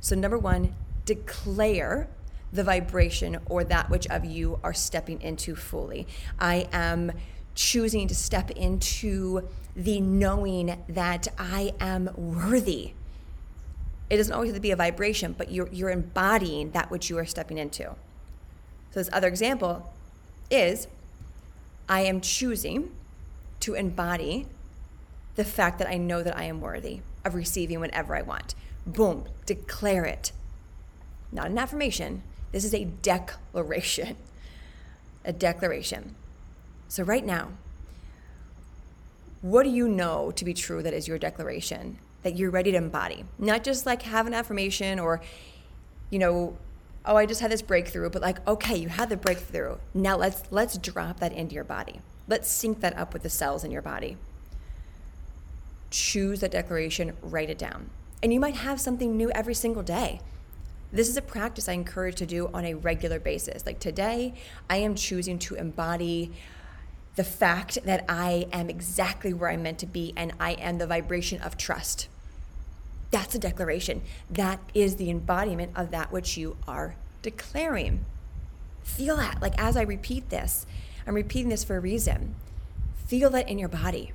So, 0.00 0.14
number 0.14 0.38
one, 0.38 0.74
declare 1.04 2.08
the 2.52 2.62
vibration 2.62 3.38
or 3.46 3.64
that 3.64 3.90
which 3.90 4.06
of 4.06 4.24
you 4.24 4.60
are 4.62 4.72
stepping 4.72 5.20
into 5.20 5.56
fully. 5.56 6.06
I 6.38 6.68
am 6.72 7.12
choosing 7.54 8.06
to 8.08 8.14
step 8.14 8.50
into 8.50 9.48
the 9.74 10.00
knowing 10.00 10.82
that 10.88 11.28
I 11.38 11.72
am 11.80 12.10
worthy. 12.16 12.92
It 14.08 14.18
doesn't 14.18 14.32
always 14.32 14.50
have 14.50 14.56
to 14.56 14.60
be 14.60 14.70
a 14.70 14.76
vibration, 14.76 15.34
but 15.36 15.50
you're, 15.50 15.68
you're 15.72 15.90
embodying 15.90 16.70
that 16.72 16.90
which 16.90 17.10
you 17.10 17.18
are 17.18 17.26
stepping 17.26 17.58
into. 17.58 17.84
So, 17.84 19.00
this 19.00 19.10
other 19.12 19.28
example 19.28 19.92
is 20.50 20.86
I 21.88 22.02
am 22.02 22.20
choosing 22.20 22.90
to 23.60 23.74
embody 23.74 24.46
the 25.34 25.44
fact 25.44 25.78
that 25.78 25.88
I 25.88 25.96
know 25.96 26.22
that 26.22 26.36
I 26.36 26.44
am 26.44 26.60
worthy 26.60 27.00
of 27.24 27.34
receiving 27.34 27.80
whenever 27.80 28.16
I 28.16 28.22
want. 28.22 28.54
Boom, 28.86 29.24
declare 29.44 30.04
it. 30.04 30.32
Not 31.32 31.46
an 31.46 31.58
affirmation, 31.58 32.22
this 32.52 32.64
is 32.64 32.74
a 32.74 32.84
declaration. 32.84 34.16
A 35.24 35.32
declaration. 35.32 36.14
So, 36.88 37.02
right 37.02 37.26
now, 37.26 37.48
what 39.42 39.64
do 39.64 39.70
you 39.70 39.88
know 39.88 40.30
to 40.30 40.44
be 40.44 40.54
true 40.54 40.82
that 40.82 40.94
is 40.94 41.08
your 41.08 41.18
declaration 41.18 41.98
that 42.26 42.36
you're 42.36 42.50
ready 42.50 42.72
to 42.72 42.76
embody? 42.76 43.24
Not 43.38 43.62
just 43.62 43.86
like 43.86 44.02
have 44.02 44.26
an 44.26 44.34
affirmation 44.34 44.98
or, 44.98 45.22
you 46.10 46.18
know, 46.18 46.58
oh, 47.04 47.16
I 47.16 47.24
just 47.24 47.40
had 47.40 47.52
this 47.52 47.62
breakthrough, 47.62 48.10
but 48.10 48.20
like, 48.20 48.46
okay, 48.48 48.76
you 48.76 48.88
had 48.88 49.08
the 49.08 49.16
breakthrough. 49.16 49.76
Now 49.94 50.16
let's 50.16 50.42
let's 50.50 50.76
drop 50.76 51.20
that 51.20 51.32
into 51.32 51.54
your 51.54 51.64
body. 51.64 52.00
Let's 52.26 52.50
sync 52.50 52.80
that 52.80 52.98
up 52.98 53.12
with 53.12 53.22
the 53.22 53.30
cells 53.30 53.62
in 53.62 53.70
your 53.70 53.82
body. 53.82 54.16
Choose 55.90 56.40
that 56.40 56.50
declaration, 56.50 57.12
write 57.22 57.48
it 57.48 57.58
down. 57.58 57.90
And 58.24 58.32
you 58.32 58.40
might 58.40 58.56
have 58.56 58.80
something 58.80 59.16
new 59.16 59.30
every 59.30 59.54
single 59.54 59.84
day. 59.84 60.20
This 60.92 61.08
is 61.08 61.16
a 61.16 61.22
practice 61.22 61.68
I 61.68 61.74
encourage 61.74 62.16
to 62.16 62.26
do 62.26 62.48
on 62.52 62.64
a 62.64 62.74
regular 62.74 63.20
basis. 63.20 63.64
Like 63.64 63.78
today, 63.78 64.34
I 64.68 64.78
am 64.78 64.96
choosing 64.96 65.38
to 65.40 65.54
embody 65.54 66.32
the 67.14 67.24
fact 67.24 67.78
that 67.84 68.04
I 68.08 68.46
am 68.52 68.68
exactly 68.68 69.32
where 69.32 69.50
I'm 69.50 69.62
meant 69.62 69.78
to 69.78 69.86
be 69.86 70.12
and 70.16 70.32
I 70.40 70.52
am 70.52 70.78
the 70.78 70.86
vibration 70.86 71.40
of 71.40 71.56
trust. 71.56 72.08
That's 73.10 73.34
a 73.34 73.38
declaration. 73.38 74.02
That 74.30 74.60
is 74.74 74.96
the 74.96 75.10
embodiment 75.10 75.72
of 75.76 75.90
that 75.90 76.12
which 76.12 76.36
you 76.36 76.56
are 76.66 76.96
declaring. 77.22 78.04
Feel 78.82 79.16
that. 79.16 79.40
Like 79.40 79.54
as 79.58 79.76
I 79.76 79.82
repeat 79.82 80.30
this, 80.30 80.66
I'm 81.06 81.14
repeating 81.14 81.48
this 81.48 81.64
for 81.64 81.76
a 81.76 81.80
reason. 81.80 82.34
Feel 83.06 83.30
that 83.30 83.48
in 83.48 83.58
your 83.58 83.68
body. 83.68 84.12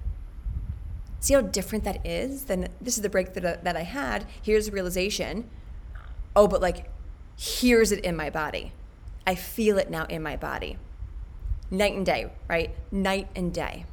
See 1.20 1.34
how 1.34 1.42
different 1.42 1.84
that 1.84 2.06
is? 2.06 2.46
Then 2.46 2.70
this 2.82 2.98
is 2.98 3.04
the 3.04 3.10
break 3.10 3.34
that, 3.34 3.64
that 3.64 3.76
I 3.76 3.84
had. 3.84 4.26
Here's 4.42 4.66
the 4.66 4.72
realization. 4.72 5.50
Oh, 6.36 6.48
but 6.48 6.62
like, 6.62 6.90
here's 7.38 7.92
it 7.92 8.04
in 8.04 8.16
my 8.16 8.30
body. 8.30 8.74
I 9.26 9.36
feel 9.36 9.78
it 9.78 9.90
now 9.90 10.06
in 10.06 10.24
my 10.24 10.36
body 10.36 10.78
night 11.72 11.94
and 11.94 12.06
day, 12.06 12.30
right? 12.50 12.76
Night 12.92 13.30
and 13.36 13.54
day. 13.54 13.86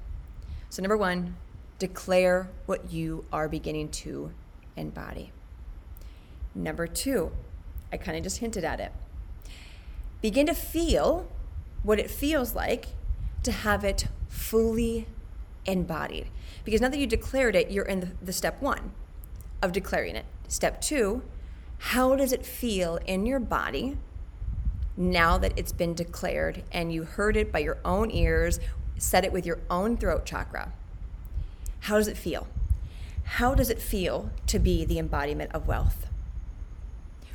So, 0.69 0.83
number 0.83 0.97
one, 0.97 1.37
declare 1.78 2.50
what 2.67 2.93
you 2.93 3.25
are 3.33 3.49
beginning 3.49 3.88
to 3.90 4.33
embody. 4.78 5.32
Number 6.54 6.87
two, 6.87 7.32
I 7.92 7.97
kind 7.97 8.16
of 8.16 8.23
just 8.23 8.38
hinted 8.38 8.64
at 8.64 8.80
it. 8.80 8.92
Begin 10.20 10.47
to 10.47 10.54
feel 10.54 11.28
what 11.82 11.99
it 11.99 12.11
feels 12.11 12.54
like 12.54 12.88
to 13.42 13.52
have 13.52 13.85
it 13.85 14.08
fully 14.28 15.06
embodied. 15.64 16.28
Because 16.64 16.80
now 16.80 16.88
that 16.88 16.99
you 16.99 17.06
declared 17.06 17.54
it, 17.54 17.70
you're 17.70 17.85
in 17.85 18.00
the, 18.00 18.08
the 18.23 18.32
step 18.32 18.61
one 18.61 18.92
of 19.62 19.73
declaring 19.73 20.16
it. 20.16 20.25
Step 20.49 20.80
two, 20.80 21.23
how 21.78 22.16
does 22.16 22.32
it 22.32 22.44
feel 22.44 22.99
in 23.06 23.26
your 23.26 23.38
body 23.38 23.97
now 24.99 25.38
that 25.38 25.52
it's 25.56 25.73
been 25.73 25.94
declared 25.94 26.64
and 26.73 26.92
you 26.92 27.04
heard 27.04 27.37
it 27.37 27.52
by 27.52 27.61
your 27.61 27.78
own 27.85 28.11
ears, 28.11 28.58
said 28.97 29.25
it 29.25 29.32
with 29.32 29.47
your 29.47 29.61
own 29.70 29.97
throat 29.97 30.26
chakra. 30.26 30.73
How 31.80 31.97
does 31.97 32.08
it 32.08 32.16
feel? 32.16 32.49
How 33.32 33.54
does 33.54 33.70
it 33.70 33.80
feel 33.80 34.30
to 34.47 34.58
be 34.58 34.85
the 34.85 34.99
embodiment 34.99 35.52
of 35.52 35.68
wealth? 35.68 36.06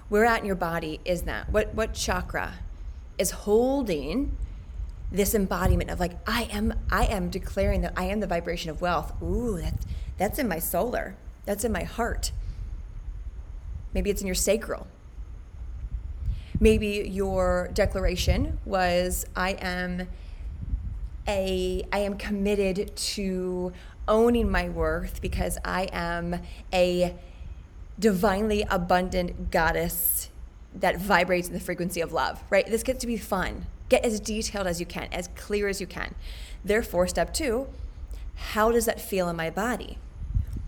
Where 0.10 0.26
at 0.26 0.42
in 0.42 0.46
your 0.46 0.56
body 0.56 1.00
is 1.06 1.22
that? 1.24 1.50
What 1.50 1.74
what 1.74 1.94
chakra 1.94 2.56
is 3.18 3.32
holding 3.32 4.36
this 5.12 5.36
embodiment 5.36 5.92
of 5.92 6.00
like 6.00 6.14
I 6.28 6.50
am 6.52 6.74
I 6.92 7.06
am 7.06 7.30
declaring 7.30 7.82
that 7.82 7.94
I 7.96 8.06
am 8.06 8.20
the 8.20 8.28
vibration 8.28 8.72
of 8.72 8.82
wealth. 8.82 9.14
Ooh, 9.22 9.60
that's 9.62 9.86
that's 10.18 10.40
in 10.40 10.48
my 10.48 10.60
solar. 10.60 11.16
That's 11.46 11.64
in 11.64 11.72
my 11.72 11.84
heart. 11.84 12.32
Maybe 13.94 14.10
it's 14.10 14.22
in 14.22 14.28
your 14.28 14.36
sacral. 14.36 14.88
Maybe 16.60 17.08
your 17.10 17.70
declaration 17.74 18.60
was 18.66 19.26
I 19.36 19.52
am 19.52 20.08
a 21.28 21.84
I 21.92 22.00
am 22.00 22.18
committed 22.18 22.96
to 22.96 23.72
owning 24.08 24.50
my 24.50 24.70
worth 24.70 25.22
because 25.22 25.58
I 25.64 25.90
am 25.92 26.42
a 26.74 27.16
divinely 28.00 28.66
abundant 28.70 29.52
goddess 29.52 30.30
that 30.76 31.00
vibrates 31.00 31.48
in 31.48 31.54
the 31.54 31.60
frequency 31.60 32.02
of 32.02 32.12
love, 32.12 32.42
right? 32.50 32.66
This 32.66 32.84
gets 32.84 33.00
to 33.02 33.08
be 33.08 33.18
fun. 33.18 33.66
Get 33.90 34.04
as 34.04 34.20
detailed 34.20 34.68
as 34.68 34.80
you 34.80 34.86
can, 34.86 35.08
as 35.12 35.30
clear 35.36 35.68
as 35.68 35.80
you 35.80 35.88
can. 35.88 36.16
Therefore, 36.66 37.08
step 37.08 37.34
two, 37.34 37.68
how 38.36 38.72
does 38.72 38.86
that 38.86 39.00
feel 39.00 39.30
in 39.30 39.36
my 39.36 39.50
body? 39.50 39.98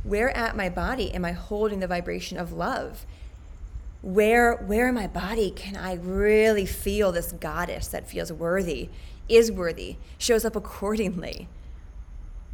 Where 0.03 0.29
at 0.37 0.55
my 0.55 0.69
body 0.69 1.11
am 1.11 1.25
I 1.25 1.31
holding 1.31 1.79
the 1.79 1.87
vibration 1.87 2.37
of 2.37 2.53
love? 2.53 3.05
where 4.05 4.57
where 4.57 4.89
in 4.89 4.93
my 4.93 5.07
body 5.07 5.49
can 5.49 5.75
I 5.75 5.95
really 5.95 6.67
feel 6.67 7.11
this 7.11 7.31
goddess 7.31 7.87
that 7.87 8.07
feels 8.07 8.31
worthy, 8.31 8.89
is 9.27 9.51
worthy, 9.51 9.95
shows 10.19 10.45
up 10.45 10.55
accordingly? 10.55 11.47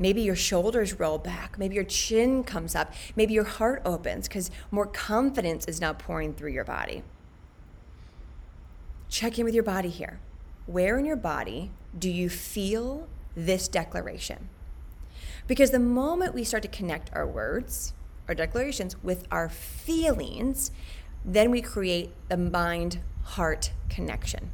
Maybe 0.02 0.24
your 0.24 0.36
shoulders 0.36 1.00
roll 1.00 1.20
back. 1.20 1.60
Maybe 1.60 1.76
your 1.76 1.84
chin 1.84 2.44
comes 2.44 2.74
up. 2.74 2.92
Maybe 3.16 3.36
your 3.36 3.44
heart 3.44 3.84
opens 3.86 4.28
because 4.28 4.50
more 4.72 4.88
confidence 4.88 5.66
is 5.66 5.80
now 5.80 5.94
pouring 5.94 6.34
through 6.34 6.54
your 6.54 6.64
body. 6.64 7.04
Check 9.10 9.38
in 9.38 9.46
with 9.46 9.54
your 9.54 9.64
body 9.64 9.90
here. 9.90 10.20
Where 10.66 10.98
in 10.98 11.06
your 11.06 11.18
body 11.18 11.70
do 11.96 12.10
you 12.10 12.30
feel 12.30 13.08
this 13.36 13.68
declaration? 13.68 14.50
Because 15.46 15.70
the 15.70 15.78
moment 15.78 16.34
we 16.34 16.44
start 16.46 16.64
to 16.64 16.70
connect 16.70 17.14
our 17.14 17.28
words, 17.28 17.94
our 18.28 18.34
declarations, 18.34 18.96
with 19.04 19.28
our 19.30 19.50
feelings, 19.50 20.72
then 21.24 21.52
we 21.52 21.62
create 21.62 22.12
the 22.28 22.38
mind 22.38 23.02
heart 23.24 23.72
connection. 23.88 24.50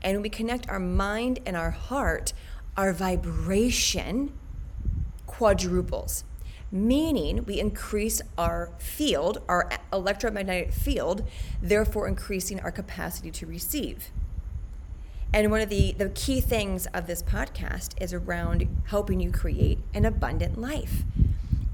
And 0.00 0.18
when 0.18 0.22
we 0.22 0.28
connect 0.28 0.68
our 0.68 0.78
mind 0.78 1.40
and 1.44 1.56
our 1.56 1.72
heart, 1.72 2.32
our 2.76 2.92
vibration 2.92 4.32
quadruples, 5.36 6.24
meaning 6.72 7.44
we 7.44 7.60
increase 7.60 8.22
our 8.38 8.70
field, 8.78 9.42
our 9.48 9.70
electromagnetic 9.92 10.72
field, 10.72 11.28
therefore 11.60 12.08
increasing 12.08 12.58
our 12.60 12.72
capacity 12.72 13.30
to 13.30 13.46
receive. 13.46 14.10
And 15.34 15.50
one 15.50 15.60
of 15.60 15.68
the, 15.68 15.92
the 15.92 16.08
key 16.08 16.40
things 16.40 16.86
of 16.94 17.06
this 17.06 17.22
podcast 17.22 18.00
is 18.00 18.14
around 18.14 18.66
helping 18.86 19.20
you 19.20 19.30
create 19.30 19.78
an 19.92 20.06
abundant 20.06 20.58
life. 20.58 21.02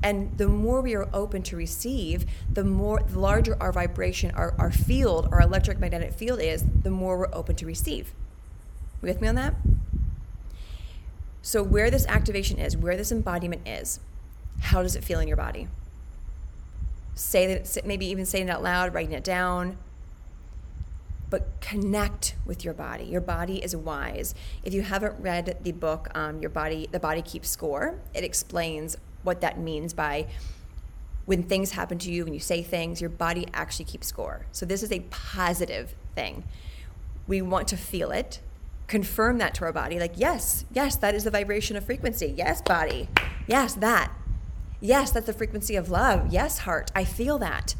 And 0.02 0.36
the 0.36 0.48
more 0.48 0.80
we 0.80 0.96
are 0.96 1.08
open 1.12 1.44
to 1.44 1.56
receive, 1.56 2.26
the 2.52 2.64
more 2.64 3.00
the 3.06 3.20
larger 3.20 3.56
our 3.60 3.70
vibration, 3.70 4.32
our, 4.32 4.56
our 4.58 4.72
field, 4.72 5.28
our 5.30 5.40
electromagnetic 5.40 6.14
field 6.14 6.40
is, 6.40 6.64
the 6.82 6.90
more 6.90 7.16
we're 7.16 7.32
open 7.32 7.54
to 7.56 7.66
receive. 7.66 8.12
You 9.00 9.06
with 9.06 9.20
me 9.20 9.28
on 9.28 9.36
that? 9.36 9.54
So, 11.42 11.62
where 11.62 11.90
this 11.90 12.06
activation 12.06 12.58
is, 12.58 12.76
where 12.76 12.96
this 12.96 13.10
embodiment 13.10 13.66
is, 13.66 13.98
how 14.60 14.82
does 14.82 14.94
it 14.94 15.02
feel 15.02 15.18
in 15.18 15.26
your 15.26 15.36
body? 15.36 15.66
Say 17.14 17.52
that, 17.52 17.84
maybe 17.84 18.06
even 18.06 18.24
saying 18.24 18.48
it 18.48 18.50
out 18.50 18.62
loud, 18.62 18.94
writing 18.94 19.12
it 19.12 19.24
down. 19.24 19.76
But 21.30 21.60
connect 21.60 22.36
with 22.46 22.64
your 22.64 22.74
body. 22.74 23.04
Your 23.04 23.20
body 23.20 23.62
is 23.62 23.74
wise. 23.74 24.34
If 24.62 24.72
you 24.74 24.82
haven't 24.82 25.18
read 25.18 25.58
the 25.62 25.72
book, 25.72 26.08
um, 26.14 26.40
your 26.40 26.50
body, 26.50 26.88
the 26.92 27.00
body 27.00 27.22
keeps 27.22 27.48
score. 27.48 27.98
It 28.14 28.22
explains 28.22 28.96
what 29.22 29.40
that 29.40 29.58
means 29.58 29.94
by 29.94 30.28
when 31.24 31.42
things 31.42 31.72
happen 31.72 31.98
to 31.98 32.10
you, 32.10 32.24
when 32.24 32.34
you 32.34 32.40
say 32.40 32.62
things, 32.62 33.00
your 33.00 33.10
body 33.10 33.46
actually 33.54 33.84
keeps 33.84 34.08
score. 34.08 34.46
So 34.52 34.66
this 34.66 34.82
is 34.82 34.92
a 34.92 35.00
positive 35.10 35.94
thing. 36.14 36.44
We 37.26 37.40
want 37.40 37.68
to 37.68 37.76
feel 37.76 38.10
it, 38.10 38.40
confirm 38.92 39.38
that 39.38 39.54
to 39.54 39.64
our 39.64 39.72
body, 39.72 39.98
like, 39.98 40.12
yes, 40.16 40.66
yes, 40.70 40.96
that 40.96 41.14
is 41.14 41.24
the 41.24 41.30
vibration 41.30 41.76
of 41.76 41.84
frequency. 41.86 42.34
Yes, 42.36 42.60
body. 42.60 43.08
Yes, 43.46 43.72
that. 43.76 44.12
Yes, 44.82 45.10
that's 45.10 45.24
the 45.24 45.32
frequency 45.32 45.76
of 45.76 45.90
love. 45.90 46.30
Yes, 46.30 46.58
heart. 46.58 46.92
I 46.94 47.04
feel 47.04 47.38
that. 47.38 47.74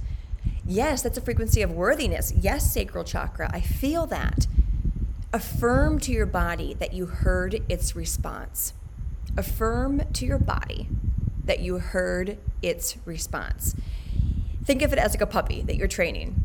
Yes, 0.65 1.03
that's 1.03 1.19
a 1.19 1.21
frequency 1.21 1.61
of 1.61 1.71
worthiness. 1.71 2.33
Yes, 2.33 2.73
sacral 2.73 3.05
chakra, 3.05 3.51
I 3.53 3.61
feel 3.61 4.07
that. 4.07 4.47
Affirm 5.35 5.99
to 5.99 6.13
your 6.13 6.25
body 6.25 6.73
that 6.81 6.95
you 6.95 7.05
heard 7.05 7.63
its 7.69 7.95
response. 7.95 8.73
Affirm 9.37 10.05
to 10.15 10.25
your 10.25 10.39
body 10.39 10.89
that 11.45 11.61
you 11.61 11.77
heard 11.77 12.39
its 12.63 12.97
response. 13.05 13.77
Think 14.65 14.81
of 14.81 14.95
it 14.95 14.99
as 14.99 15.13
like 15.13 15.21
a 15.21 15.27
puppy 15.27 15.61
that 15.61 15.77
you're 15.77 15.89
training. 15.89 16.43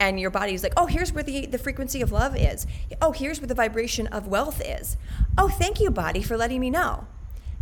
And 0.00 0.18
your 0.18 0.30
body's 0.30 0.62
like, 0.62 0.74
oh, 0.76 0.86
here's 0.86 1.12
where 1.12 1.22
the, 1.22 1.46
the 1.46 1.58
frequency 1.58 2.02
of 2.02 2.12
love 2.12 2.36
is. 2.36 2.66
Oh, 3.00 3.12
here's 3.12 3.40
where 3.40 3.46
the 3.46 3.54
vibration 3.54 4.06
of 4.08 4.26
wealth 4.26 4.60
is. 4.64 4.96
Oh, 5.38 5.48
thank 5.48 5.80
you, 5.80 5.90
body, 5.90 6.22
for 6.22 6.36
letting 6.36 6.60
me 6.60 6.70
know. 6.70 7.06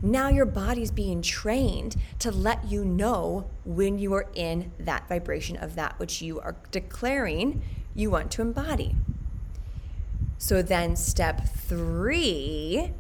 Now 0.05 0.29
your 0.29 0.47
body's 0.47 0.91
being 0.91 1.23
trained 1.23 1.95
to 2.19 2.33
let 2.33 2.65
you 2.65 2.85
know 2.85 3.49
when 3.65 3.99
you 3.99 4.13
are 4.15 4.27
in 4.35 4.73
that 4.81 5.09
vibration 5.09 5.57
of 5.57 5.77
that 5.77 5.99
which 6.01 6.21
you 6.21 6.41
are 6.41 6.57
declaring 6.73 7.63
you 7.95 8.11
want 8.11 8.33
to 8.33 8.43
embody. 8.43 8.97
So 10.39 10.61
then, 10.61 10.97
step 10.97 11.47
three 11.47 12.91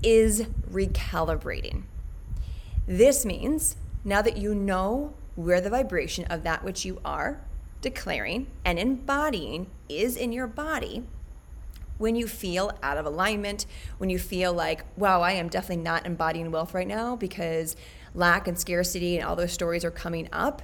is 0.00 0.42
recalibrating. 0.70 1.82
This 2.86 3.24
means 3.24 3.76
now 4.04 4.22
that 4.22 4.36
you 4.36 4.54
know 4.54 5.14
where 5.34 5.60
the 5.60 5.70
vibration 5.70 6.24
of 6.26 6.44
that 6.44 6.62
which 6.62 6.84
you 6.84 7.00
are 7.04 7.40
declaring 7.80 8.46
and 8.64 8.78
embodying 8.78 9.68
is 9.88 10.16
in 10.16 10.32
your 10.32 10.46
body, 10.46 11.04
when 11.98 12.14
you 12.14 12.26
feel 12.26 12.72
out 12.82 12.98
of 12.98 13.06
alignment, 13.06 13.66
when 13.98 14.10
you 14.10 14.18
feel 14.18 14.52
like, 14.52 14.84
wow, 14.96 15.22
I 15.22 15.32
am 15.32 15.48
definitely 15.48 15.82
not 15.82 16.04
embodying 16.06 16.50
wealth 16.50 16.74
right 16.74 16.86
now 16.86 17.16
because 17.16 17.76
lack 18.14 18.48
and 18.48 18.58
scarcity 18.58 19.16
and 19.16 19.26
all 19.26 19.36
those 19.36 19.52
stories 19.52 19.84
are 19.84 19.90
coming 19.90 20.28
up. 20.32 20.62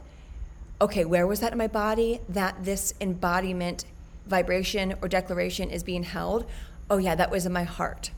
Okay, 0.81 1.05
where 1.05 1.27
was 1.27 1.41
that 1.41 1.53
in 1.53 1.59
my 1.59 1.69
body 1.69 2.21
that 2.29 2.65
this 2.65 2.93
embodiment 3.01 3.85
vibration 4.27 4.95
or 5.01 5.09
declaration 5.09 5.71
is 5.71 5.83
being 5.83 6.03
held, 6.03 6.45
oh, 6.91 6.99
yeah, 6.99 7.15
that 7.15 7.31
was 7.31 7.47
in 7.47 7.53
my 7.53 7.65
heart. 7.65 8.11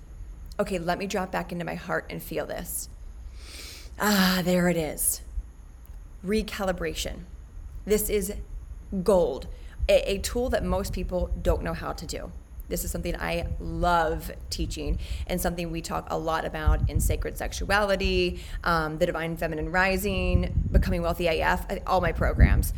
Okay, 0.58 0.78
let 0.78 0.98
me 0.98 1.06
drop 1.06 1.30
back 1.30 1.52
into 1.52 1.64
my 1.64 1.74
heart 1.74 2.06
and 2.10 2.22
feel 2.22 2.46
this. 2.46 2.88
Ah, 4.00 4.40
there 4.44 4.68
it 4.68 4.76
is. 4.76 5.20
Recalibration. 6.24 7.20
This 7.84 8.08
is 8.08 8.32
gold, 9.02 9.46
a, 9.88 10.12
a, 10.12 10.18
tool 10.18 10.48
that 10.50 10.64
most 10.64 10.92
people 10.92 11.30
don't 11.42 11.62
know 11.62 11.74
how 11.74 11.92
to 11.92 12.06
do. 12.06 12.32
This 12.68 12.84
is 12.84 12.90
something 12.90 13.14
I 13.16 13.46
love 13.60 14.30
teaching 14.48 14.98
and 15.26 15.40
something 15.40 15.70
we 15.70 15.82
talk 15.82 16.06
a 16.10 16.18
lot 16.18 16.44
about 16.44 16.88
in 16.88 16.98
sacred 17.00 17.36
sexuality, 17.36 18.40
um, 18.62 18.98
the 18.98 19.06
divine 19.06 19.36
feminine 19.36 19.70
rising, 19.70 20.66
becoming 20.70 21.02
wealthy 21.02 21.26
AF, 21.26 21.66
all 21.86 22.00
my 22.00 22.12
programs. 22.12 22.72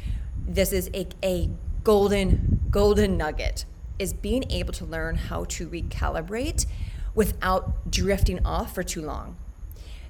This 0.47 0.73
is 0.73 0.91
a, 0.93 1.07
a 1.23 1.51
golden, 1.85 2.61
golden 2.71 3.17
nugget 3.17 3.65
is 3.99 4.13
being 4.13 4.51
able 4.51 4.73
to 4.75 4.85
learn 4.85 5.15
how 5.15 5.45
to 5.45 5.69
recalibrate 5.69 6.67
without 7.15 7.91
drifting 7.91 8.45
off 8.45 8.75
for 8.75 8.83
too 8.83 9.03
long. 9.03 9.37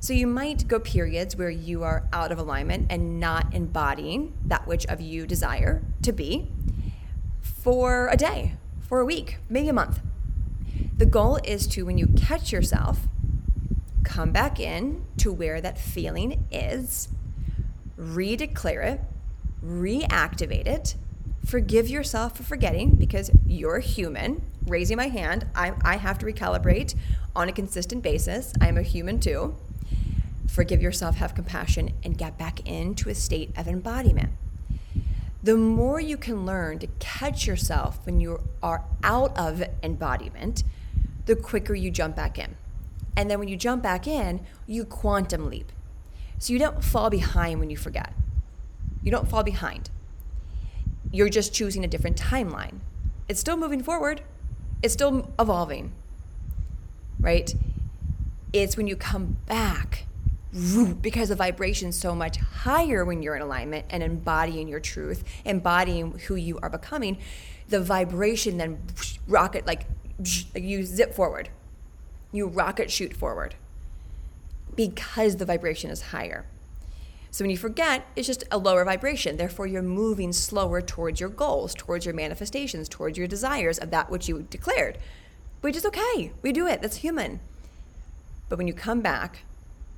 So 0.00 0.12
you 0.12 0.26
might 0.26 0.68
go 0.68 0.78
periods 0.78 1.36
where 1.36 1.50
you 1.50 1.82
are 1.82 2.08
out 2.12 2.30
of 2.30 2.38
alignment 2.38 2.86
and 2.90 3.18
not 3.18 3.54
embodying 3.54 4.34
that 4.44 4.66
which 4.66 4.86
of 4.86 5.00
you 5.00 5.26
desire 5.26 5.82
to 6.02 6.12
be 6.12 6.50
for 7.40 8.08
a 8.08 8.16
day, 8.16 8.52
for 8.80 9.00
a 9.00 9.04
week, 9.04 9.38
maybe 9.48 9.68
a 9.68 9.72
month. 9.72 10.00
The 10.96 11.06
goal 11.06 11.38
is 11.44 11.66
to, 11.68 11.84
when 11.84 11.98
you 11.98 12.06
catch 12.06 12.52
yourself, 12.52 13.08
come 14.04 14.30
back 14.30 14.60
in 14.60 15.04
to 15.18 15.32
where 15.32 15.60
that 15.60 15.78
feeling 15.78 16.46
is, 16.50 17.08
redeclare 17.98 18.84
it, 18.84 19.00
reactivate 19.64 20.66
it, 20.66 20.94
forgive 21.44 21.88
yourself 21.88 22.36
for 22.36 22.42
forgetting 22.42 22.94
because 22.94 23.30
you're 23.46 23.80
human. 23.80 24.42
Raising 24.66 24.96
my 24.96 25.08
hand, 25.08 25.46
I, 25.54 25.72
I 25.82 25.96
have 25.96 26.18
to 26.18 26.26
recalibrate 26.26 26.94
on 27.34 27.48
a 27.48 27.52
consistent 27.52 28.02
basis. 28.02 28.52
I'm 28.60 28.76
a 28.76 28.82
human 28.82 29.20
too. 29.20 29.56
Forgive 30.56 30.80
yourself, 30.80 31.16
have 31.16 31.34
compassion, 31.34 31.92
and 32.02 32.16
get 32.16 32.38
back 32.38 32.66
into 32.66 33.10
a 33.10 33.14
state 33.14 33.50
of 33.58 33.68
embodiment. 33.68 34.30
The 35.42 35.56
more 35.56 36.00
you 36.00 36.16
can 36.16 36.46
learn 36.46 36.78
to 36.78 36.86
catch 36.98 37.46
yourself 37.46 38.00
when 38.06 38.20
you 38.20 38.40
are 38.62 38.82
out 39.04 39.36
of 39.38 39.62
embodiment, 39.82 40.64
the 41.26 41.36
quicker 41.36 41.74
you 41.74 41.90
jump 41.90 42.16
back 42.16 42.38
in. 42.38 42.56
And 43.16 43.30
then 43.30 43.38
when 43.38 43.48
you 43.48 43.56
jump 43.56 43.82
back 43.82 44.06
in, 44.06 44.40
you 44.66 44.84
quantum 44.86 45.50
leap. 45.50 45.70
So 46.38 46.54
you 46.54 46.58
don't 46.58 46.82
fall 46.82 47.10
behind 47.10 47.60
when 47.60 47.68
you 47.68 47.76
forget. 47.76 48.14
You 49.02 49.10
don't 49.10 49.28
fall 49.28 49.44
behind 49.44 49.90
you're 51.12 51.28
just 51.28 51.54
choosing 51.54 51.84
a 51.84 51.88
different 51.88 52.16
timeline. 52.16 52.80
It's 53.28 53.40
still 53.40 53.56
moving 53.56 53.82
forward, 53.82 54.22
it's 54.82 54.94
still 54.94 55.30
evolving, 55.38 55.92
right? 57.18 57.54
It's 58.52 58.76
when 58.76 58.86
you 58.86 58.96
come 58.96 59.38
back 59.46 60.06
because 61.00 61.28
the 61.28 61.34
vibration's 61.36 61.98
so 61.98 62.14
much 62.14 62.38
higher 62.38 63.04
when 63.04 63.22
you're 63.22 63.36
in 63.36 63.42
alignment 63.42 63.86
and 63.90 64.02
embodying 64.02 64.68
your 64.68 64.80
truth, 64.80 65.24
embodying 65.44 66.18
who 66.20 66.34
you 66.34 66.58
are 66.62 66.70
becoming, 66.70 67.18
the 67.68 67.80
vibration 67.80 68.56
then 68.56 68.78
rocket 69.26 69.66
like 69.66 69.86
you 70.54 70.84
zip 70.84 71.14
forward. 71.14 71.50
You 72.32 72.46
rocket 72.46 72.90
shoot 72.90 73.14
forward 73.14 73.54
because 74.74 75.36
the 75.36 75.44
vibration 75.44 75.90
is 75.90 76.02
higher. 76.02 76.46
So 77.30 77.44
when 77.44 77.50
you 77.50 77.58
forget, 77.58 78.06
it's 78.16 78.26
just 78.26 78.44
a 78.50 78.56
lower 78.56 78.84
vibration. 78.84 79.36
Therefore, 79.36 79.66
you're 79.66 79.82
moving 79.82 80.32
slower 80.32 80.80
towards 80.80 81.20
your 81.20 81.28
goals, 81.28 81.74
towards 81.74 82.06
your 82.06 82.14
manifestations, 82.14 82.88
towards 82.88 83.18
your 83.18 83.26
desires 83.26 83.78
of 83.78 83.90
that 83.90 84.10
which 84.10 84.26
you 84.26 84.46
declared, 84.48 84.96
which 85.60 85.76
is 85.76 85.84
okay. 85.84 86.32
We 86.40 86.52
do 86.52 86.66
it, 86.66 86.80
that's 86.80 86.96
human. 86.96 87.40
But 88.48 88.56
when 88.56 88.68
you 88.68 88.72
come 88.72 89.02
back, 89.02 89.40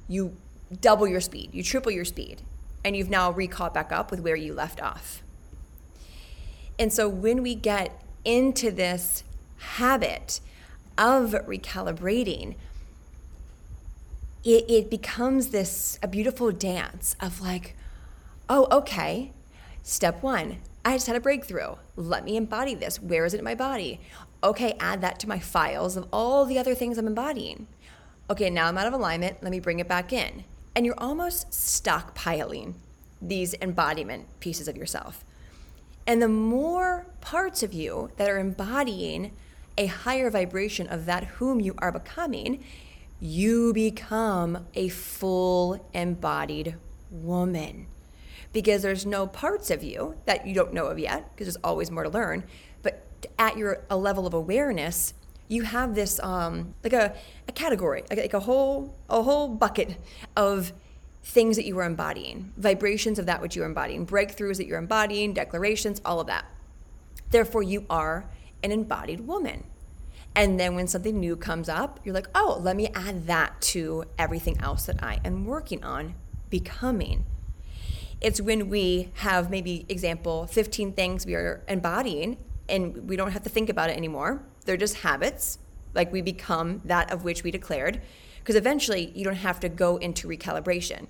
you 0.08 0.36
double 0.80 1.06
your 1.06 1.20
speed, 1.20 1.50
you 1.52 1.62
triple 1.62 1.92
your 1.92 2.04
speed, 2.04 2.42
and 2.84 2.96
you've 2.96 3.10
now 3.10 3.30
recaught 3.30 3.74
back 3.74 3.92
up 3.92 4.10
with 4.10 4.20
where 4.20 4.36
you 4.36 4.54
left 4.54 4.80
off. 4.80 5.22
And 6.78 6.92
so 6.92 7.08
when 7.08 7.42
we 7.42 7.54
get 7.54 8.02
into 8.24 8.70
this 8.70 9.24
habit 9.58 10.40
of 10.96 11.32
recalibrating, 11.46 12.54
it, 14.44 14.64
it 14.70 14.90
becomes 14.90 15.48
this 15.48 15.98
a 16.02 16.08
beautiful 16.08 16.52
dance 16.52 17.16
of 17.20 17.40
like, 17.40 17.74
oh, 18.48 18.66
okay, 18.70 19.32
step 19.82 20.22
one, 20.22 20.58
I 20.84 20.94
just 20.94 21.06
had 21.06 21.16
a 21.16 21.20
breakthrough. 21.20 21.74
Let 21.96 22.24
me 22.24 22.36
embody 22.36 22.74
this. 22.74 23.02
Where 23.02 23.24
is 23.24 23.34
it 23.34 23.38
in 23.38 23.44
my 23.44 23.54
body? 23.54 24.00
Okay, 24.42 24.76
add 24.78 25.00
that 25.00 25.18
to 25.20 25.28
my 25.28 25.38
files 25.38 25.96
of 25.96 26.06
all 26.12 26.44
the 26.44 26.58
other 26.58 26.74
things 26.74 26.96
I'm 26.96 27.06
embodying. 27.06 27.66
Okay, 28.30 28.50
now 28.50 28.66
I'm 28.66 28.76
out 28.76 28.86
of 28.86 28.92
alignment. 28.92 29.42
Let 29.42 29.50
me 29.50 29.58
bring 29.58 29.78
it 29.78 29.88
back 29.88 30.12
in. 30.12 30.44
And 30.76 30.84
you're 30.84 30.98
almost 30.98 31.50
stockpiling 31.50 32.74
these 33.22 33.54
embodiment 33.62 34.26
pieces 34.38 34.68
of 34.68 34.76
yourself. 34.76 35.24
And 36.06 36.20
the 36.20 36.28
more 36.28 37.06
parts 37.22 37.62
of 37.62 37.72
you 37.72 38.10
that 38.16 38.28
are 38.28 38.38
embodying 38.38 39.32
a 39.78 39.86
higher 39.86 40.30
vibration 40.30 40.86
of 40.88 41.06
that 41.06 41.24
whom 41.24 41.58
you 41.58 41.74
are 41.78 41.90
becoming, 41.90 42.62
you 43.18 43.72
become 43.72 44.66
a 44.74 44.88
full 44.88 45.88
embodied 45.94 46.76
woman. 47.10 47.86
Because 48.52 48.82
there's 48.82 49.06
no 49.06 49.26
parts 49.26 49.70
of 49.70 49.82
you 49.82 50.16
that 50.26 50.46
you 50.46 50.54
don't 50.54 50.74
know 50.74 50.86
of 50.86 50.98
yet, 50.98 51.30
because 51.32 51.46
there's 51.46 51.64
always 51.64 51.90
more 51.90 52.04
to 52.04 52.10
learn. 52.10 52.44
But 52.82 53.06
at 53.38 53.56
your 53.56 53.84
a 53.88 53.96
level 53.96 54.26
of 54.26 54.34
awareness, 54.34 55.14
you 55.48 55.62
have 55.62 55.94
this 55.94 56.20
um, 56.20 56.74
like 56.84 56.92
a, 56.92 57.14
a 57.48 57.52
category, 57.52 58.04
like, 58.10 58.18
like 58.18 58.34
a 58.34 58.40
whole 58.40 58.96
a 59.08 59.22
whole 59.22 59.48
bucket 59.48 59.96
of 60.36 60.72
things 61.22 61.56
that 61.56 61.66
you 61.66 61.78
are 61.78 61.84
embodying, 61.84 62.52
vibrations 62.56 63.18
of 63.18 63.26
that 63.26 63.42
which 63.42 63.56
you 63.56 63.62
are 63.62 63.66
embodying, 63.66 64.06
breakthroughs 64.06 64.56
that 64.56 64.66
you're 64.66 64.78
embodying, 64.78 65.34
declarations, 65.34 66.00
all 66.04 66.20
of 66.20 66.26
that. 66.26 66.46
Therefore, 67.30 67.62
you 67.62 67.84
are 67.90 68.30
an 68.62 68.72
embodied 68.72 69.20
woman. 69.20 69.64
And 70.34 70.58
then 70.58 70.74
when 70.74 70.86
something 70.86 71.18
new 71.18 71.36
comes 71.36 71.68
up, 71.68 72.00
you're 72.04 72.14
like, 72.14 72.28
oh, 72.34 72.58
let 72.62 72.76
me 72.76 72.88
add 72.94 73.26
that 73.26 73.60
to 73.62 74.04
everything 74.18 74.58
else 74.60 74.86
that 74.86 75.02
I 75.02 75.20
am 75.24 75.44
working 75.44 75.82
on 75.84 76.14
becoming. 76.48 77.26
It's 78.20 78.40
when 78.40 78.68
we 78.68 79.10
have 79.14 79.50
maybe, 79.50 79.84
example, 79.88 80.46
15 80.46 80.92
things 80.92 81.26
we 81.26 81.34
are 81.34 81.62
embodying 81.68 82.38
and 82.68 83.08
we 83.08 83.16
don't 83.16 83.32
have 83.32 83.42
to 83.44 83.48
think 83.48 83.68
about 83.68 83.90
it 83.90 83.96
anymore. 83.96 84.42
They're 84.68 84.76
just 84.76 84.96
habits, 84.96 85.58
like 85.94 86.12
we 86.12 86.20
become 86.20 86.82
that 86.84 87.10
of 87.10 87.24
which 87.24 87.42
we 87.42 87.50
declared. 87.50 88.02
Because 88.40 88.54
eventually 88.54 89.12
you 89.14 89.24
don't 89.24 89.36
have 89.36 89.58
to 89.60 89.70
go 89.70 89.96
into 89.96 90.28
recalibration. 90.28 91.06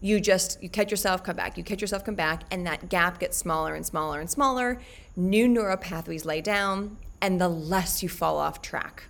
You 0.00 0.20
just, 0.20 0.62
you 0.62 0.68
catch 0.68 0.92
yourself, 0.92 1.24
come 1.24 1.34
back, 1.34 1.58
you 1.58 1.64
catch 1.64 1.80
yourself, 1.80 2.04
come 2.04 2.14
back, 2.14 2.44
and 2.52 2.64
that 2.68 2.88
gap 2.88 3.18
gets 3.18 3.36
smaller 3.36 3.74
and 3.74 3.84
smaller 3.84 4.20
and 4.20 4.30
smaller. 4.30 4.80
New 5.16 5.48
neural 5.48 5.76
pathways 5.76 6.24
lay 6.24 6.40
down, 6.40 6.98
and 7.20 7.40
the 7.40 7.48
less 7.48 8.00
you 8.00 8.08
fall 8.08 8.38
off 8.38 8.62
track 8.62 9.04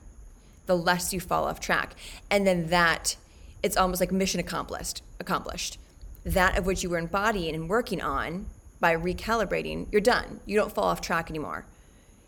the 0.66 0.76
less 0.76 1.12
you 1.12 1.18
fall 1.18 1.46
off 1.46 1.58
track 1.58 1.96
and 2.30 2.46
then 2.46 2.68
that 2.68 3.16
it's 3.60 3.76
almost 3.76 4.00
like 4.00 4.12
mission 4.12 4.38
accomplished 4.38 5.02
accomplished 5.18 5.78
that 6.24 6.56
of 6.56 6.64
which 6.64 6.84
you 6.84 6.90
were 6.90 6.98
embodying 6.98 7.56
and 7.56 7.68
working 7.68 8.00
on 8.00 8.46
by 8.80 8.96
recalibrating, 8.96 9.86
you're 9.92 10.00
done. 10.00 10.40
You 10.46 10.56
don't 10.56 10.72
fall 10.72 10.84
off 10.84 11.00
track 11.00 11.30
anymore. 11.30 11.66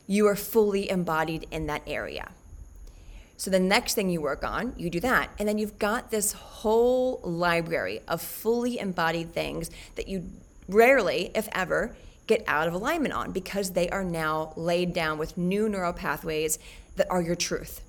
You 0.06 0.26
are 0.26 0.36
fully 0.36 0.90
embodied 0.90 1.46
in 1.50 1.66
that 1.66 1.82
area. 1.86 2.32
So 3.36 3.50
the 3.50 3.58
next 3.58 3.94
thing 3.94 4.08
you 4.08 4.20
work 4.20 4.44
on, 4.44 4.72
you 4.76 4.88
do 4.88 5.00
that. 5.00 5.30
And 5.38 5.48
then 5.48 5.58
you've 5.58 5.78
got 5.78 6.10
this 6.10 6.32
whole 6.32 7.20
library 7.24 8.00
of 8.06 8.22
fully 8.22 8.78
embodied 8.78 9.32
things 9.32 9.70
that 9.96 10.06
you 10.06 10.30
rarely, 10.68 11.30
if 11.34 11.48
ever, 11.52 11.96
get 12.26 12.44
out 12.46 12.68
of 12.68 12.74
alignment 12.74 13.14
on 13.14 13.32
because 13.32 13.72
they 13.72 13.88
are 13.90 14.04
now 14.04 14.52
laid 14.56 14.92
down 14.92 15.18
with 15.18 15.36
new 15.36 15.68
neural 15.68 15.92
pathways 15.92 16.58
that 16.96 17.10
are 17.10 17.20
your 17.20 17.34
truth. 17.34 17.80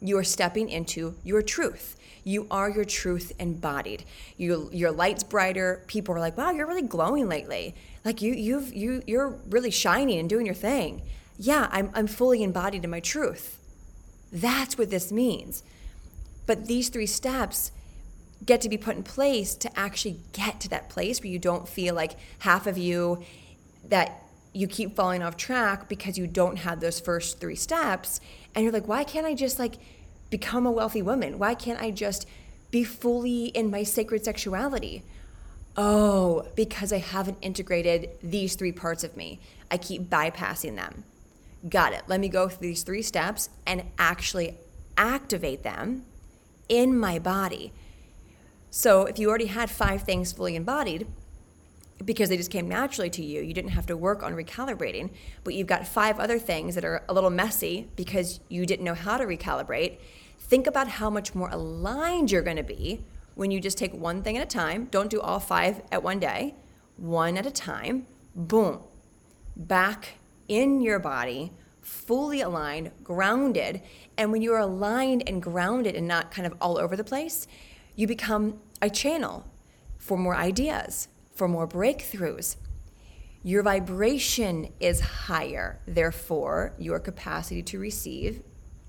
You 0.00 0.18
are 0.18 0.24
stepping 0.24 0.68
into 0.68 1.14
your 1.22 1.42
truth. 1.42 1.96
You 2.24 2.46
are 2.50 2.68
your 2.68 2.84
truth 2.84 3.32
embodied. 3.38 4.04
You, 4.36 4.70
your 4.72 4.90
light's 4.90 5.22
brighter. 5.22 5.84
People 5.86 6.14
are 6.14 6.20
like, 6.20 6.36
"Wow, 6.36 6.50
you're 6.50 6.66
really 6.66 6.82
glowing 6.82 7.28
lately. 7.28 7.74
Like 8.04 8.20
you, 8.20 8.32
you've, 8.34 8.74
you, 8.74 9.02
you're 9.06 9.38
really 9.48 9.70
shining 9.70 10.18
and 10.18 10.28
doing 10.28 10.46
your 10.46 10.54
thing." 10.54 11.02
Yeah, 11.42 11.68
I'm, 11.72 11.90
I'm 11.94 12.06
fully 12.06 12.42
embodied 12.42 12.84
in 12.84 12.90
my 12.90 13.00
truth. 13.00 13.58
That's 14.30 14.76
what 14.76 14.90
this 14.90 15.10
means. 15.10 15.62
But 16.44 16.66
these 16.66 16.90
three 16.90 17.06
steps 17.06 17.72
get 18.44 18.60
to 18.60 18.68
be 18.68 18.76
put 18.76 18.96
in 18.96 19.02
place 19.02 19.54
to 19.54 19.78
actually 19.78 20.20
get 20.34 20.60
to 20.60 20.68
that 20.68 20.90
place 20.90 21.22
where 21.22 21.32
you 21.32 21.38
don't 21.38 21.66
feel 21.66 21.94
like 21.94 22.12
half 22.40 22.66
of 22.66 22.76
you 22.76 23.22
that 23.88 24.22
you 24.52 24.66
keep 24.66 24.94
falling 24.94 25.22
off 25.22 25.38
track 25.38 25.88
because 25.88 26.18
you 26.18 26.26
don't 26.26 26.58
have 26.58 26.80
those 26.80 27.00
first 27.00 27.40
three 27.40 27.56
steps. 27.56 28.20
And 28.54 28.62
you're 28.62 28.72
like 28.72 28.86
why 28.86 29.02
can't 29.02 29.26
i 29.26 29.32
just 29.32 29.58
like 29.58 29.76
become 30.28 30.66
a 30.66 30.70
wealthy 30.70 31.00
woman? 31.00 31.38
Why 31.38 31.54
can't 31.54 31.80
i 31.80 31.90
just 31.90 32.28
be 32.70 32.84
fully 32.84 33.46
in 33.46 33.70
my 33.70 33.82
sacred 33.82 34.26
sexuality? 34.26 35.04
Oh 35.74 36.46
because 36.54 36.92
i 36.92 36.98
haven't 36.98 37.38
integrated 37.40 38.10
these 38.22 38.56
three 38.56 38.72
parts 38.72 39.04
of 39.04 39.16
me. 39.16 39.40
I 39.70 39.78
keep 39.78 40.10
bypassing 40.10 40.76
them 40.76 41.04
got 41.68 41.92
it 41.92 42.02
let 42.08 42.20
me 42.20 42.28
go 42.28 42.48
through 42.48 42.68
these 42.68 42.82
three 42.82 43.02
steps 43.02 43.50
and 43.66 43.82
actually 43.98 44.56
activate 44.96 45.62
them 45.62 46.04
in 46.68 46.98
my 46.98 47.18
body 47.18 47.72
so 48.70 49.04
if 49.04 49.18
you 49.18 49.28
already 49.28 49.46
had 49.46 49.70
five 49.70 50.02
things 50.02 50.32
fully 50.32 50.56
embodied 50.56 51.06
because 52.04 52.28
they 52.28 52.36
just 52.36 52.50
came 52.50 52.68
naturally 52.68 53.10
to 53.10 53.24
you. 53.24 53.42
You 53.42 53.52
didn't 53.52 53.72
have 53.72 53.86
to 53.86 53.96
work 53.96 54.22
on 54.22 54.34
recalibrating, 54.34 55.10
but 55.44 55.54
you've 55.54 55.66
got 55.66 55.86
five 55.86 56.18
other 56.18 56.38
things 56.38 56.74
that 56.74 56.84
are 56.84 57.02
a 57.08 57.14
little 57.14 57.30
messy 57.30 57.88
because 57.96 58.40
you 58.48 58.66
didn't 58.66 58.84
know 58.84 58.94
how 58.94 59.18
to 59.18 59.24
recalibrate. 59.24 59.98
Think 60.38 60.66
about 60.66 60.88
how 60.88 61.10
much 61.10 61.34
more 61.34 61.48
aligned 61.50 62.30
you're 62.30 62.42
going 62.42 62.56
to 62.56 62.62
be 62.62 63.04
when 63.34 63.50
you 63.50 63.60
just 63.60 63.78
take 63.78 63.92
one 63.94 64.22
thing 64.22 64.36
at 64.36 64.42
a 64.42 64.46
time. 64.46 64.86
Don't 64.90 65.10
do 65.10 65.20
all 65.20 65.40
five 65.40 65.82
at 65.92 66.02
one 66.02 66.18
day, 66.18 66.54
one 66.96 67.36
at 67.36 67.46
a 67.46 67.50
time. 67.50 68.06
Boom. 68.34 68.80
Back 69.56 70.19
in 70.50 70.80
your 70.80 70.98
body, 70.98 71.52
fully 71.80 72.40
aligned, 72.40 72.90
grounded. 73.04 73.80
And 74.18 74.32
when 74.32 74.42
you're 74.42 74.58
aligned 74.58 75.22
and 75.26 75.40
grounded 75.40 75.94
and 75.94 76.06
not 76.06 76.32
kind 76.32 76.46
of 76.46 76.54
all 76.60 76.76
over 76.76 76.96
the 76.96 77.04
place, 77.04 77.46
you 77.94 78.06
become 78.06 78.60
a 78.82 78.90
channel 78.90 79.46
for 79.96 80.18
more 80.18 80.34
ideas, 80.34 81.08
for 81.32 81.46
more 81.46 81.68
breakthroughs. 81.68 82.56
Your 83.44 83.62
vibration 83.62 84.72
is 84.80 85.00
higher, 85.00 85.80
therefore, 85.86 86.74
your 86.78 86.98
capacity 86.98 87.62
to 87.62 87.78
receive 87.78 88.42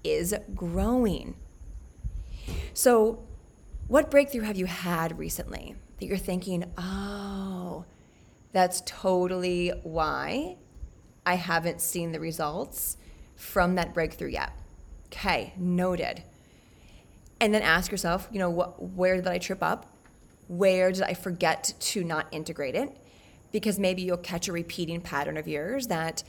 is 0.03 0.33
growing. 0.55 1.35
So, 2.73 3.23
what 3.87 4.09
breakthrough 4.09 4.41
have 4.41 4.57
you 4.57 4.65
had 4.65 5.19
recently 5.19 5.75
that 5.99 6.05
you're 6.05 6.17
thinking, 6.17 6.65
oh, 6.77 7.85
that's 8.51 8.81
totally 8.85 9.69
why 9.83 10.57
I 11.25 11.35
haven't 11.35 11.81
seen 11.81 12.11
the 12.11 12.19
results 12.19 12.97
from 13.35 13.75
that 13.75 13.93
breakthrough 13.93 14.29
yet? 14.29 14.53
Okay, 15.07 15.53
noted. 15.57 16.23
And 17.39 17.53
then 17.53 17.61
ask 17.61 17.91
yourself, 17.91 18.27
you 18.31 18.39
know, 18.39 18.49
what, 18.49 18.81
where 18.81 19.15
did 19.15 19.27
I 19.27 19.37
trip 19.37 19.61
up? 19.61 19.87
Where 20.47 20.91
did 20.91 21.03
I 21.03 21.13
forget 21.13 21.73
to 21.79 22.03
not 22.03 22.27
integrate 22.31 22.75
it? 22.75 22.95
Because 23.51 23.79
maybe 23.79 24.01
you'll 24.01 24.17
catch 24.17 24.47
a 24.47 24.53
repeating 24.53 25.01
pattern 25.01 25.37
of 25.37 25.47
yours 25.47 25.87
that 25.87 26.23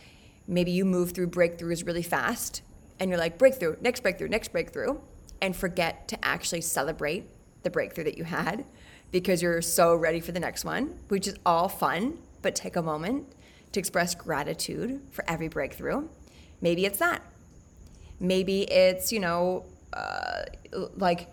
maybe 0.48 0.70
you 0.70 0.84
move 0.84 1.12
through 1.12 1.28
breakthroughs 1.28 1.86
really 1.86 2.02
fast 2.02 2.62
and 2.98 3.10
you're 3.10 3.18
like, 3.18 3.38
breakthrough, 3.38 3.76
next 3.80 4.00
breakthrough, 4.00 4.28
next 4.28 4.52
breakthrough, 4.52 4.98
and 5.40 5.56
forget 5.56 6.08
to 6.08 6.24
actually 6.24 6.60
celebrate 6.60 7.28
the 7.62 7.70
breakthrough 7.70 8.04
that 8.04 8.16
you 8.16 8.24
had 8.24 8.64
because 9.10 9.42
you're 9.42 9.62
so 9.62 9.94
ready 9.94 10.20
for 10.20 10.32
the 10.32 10.40
next 10.40 10.64
one, 10.64 10.98
which 11.08 11.26
is 11.26 11.36
all 11.44 11.68
fun, 11.68 12.18
but 12.42 12.54
take 12.54 12.76
a 12.76 12.82
moment 12.82 13.26
to 13.72 13.80
express 13.80 14.14
gratitude 14.14 15.00
for 15.10 15.24
every 15.28 15.48
breakthrough. 15.48 16.08
Maybe 16.60 16.84
it's 16.86 16.98
that. 16.98 17.22
Maybe 18.20 18.62
it's, 18.62 19.12
you 19.12 19.20
know, 19.20 19.64
uh, 19.92 20.42
like 20.96 21.28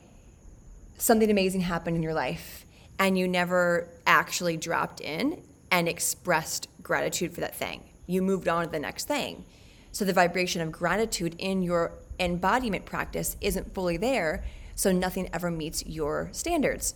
something 0.97 1.30
amazing 1.30 1.62
happened 1.62 1.95
in 1.95 2.04
your 2.04 2.13
life 2.13 2.65
and 2.97 3.17
you 3.17 3.28
never 3.28 3.88
actually 4.06 4.58
dropped 4.58 4.99
in 4.99 5.41
and 5.71 5.88
expressed 5.88 6.67
gratitude 6.82 7.34
for 7.34 7.41
that 7.41 7.56
thing. 7.56 7.84
You 8.08 8.21
moved 8.21 8.47
on 8.47 8.65
to 8.65 8.71
the 8.71 8.80
next 8.80 9.08
thing. 9.08 9.45
So 9.91 10.04
the 10.04 10.13
vibration 10.13 10.62
of 10.62 10.71
gratitude 10.71 11.36
in 11.38 11.63
your 11.63 11.93
embodiment 12.19 12.86
practice 12.86 13.38
isn't 13.39 13.73
fully 13.73 13.97
there, 13.97 14.43
so 14.75 14.91
nothing 14.91 15.30
ever 15.34 15.49
meets 15.49 15.86
your 15.86 16.30
standards. 16.32 16.95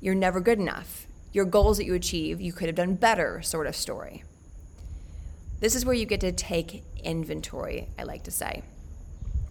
You're 0.00 0.14
never 0.14 0.40
good 0.40 0.58
enough. 0.58 1.06
Your 1.32 1.44
goals 1.44 1.76
that 1.78 1.84
you 1.84 1.94
achieve, 1.94 2.40
you 2.40 2.52
could 2.52 2.66
have 2.66 2.76
done 2.76 2.94
better, 2.94 3.42
sort 3.42 3.66
of 3.66 3.76
story. 3.76 4.24
This 5.60 5.74
is 5.74 5.84
where 5.84 5.94
you 5.94 6.06
get 6.06 6.20
to 6.20 6.32
take 6.32 6.84
inventory, 7.02 7.88
I 7.98 8.04
like 8.04 8.24
to 8.24 8.30
say. 8.30 8.62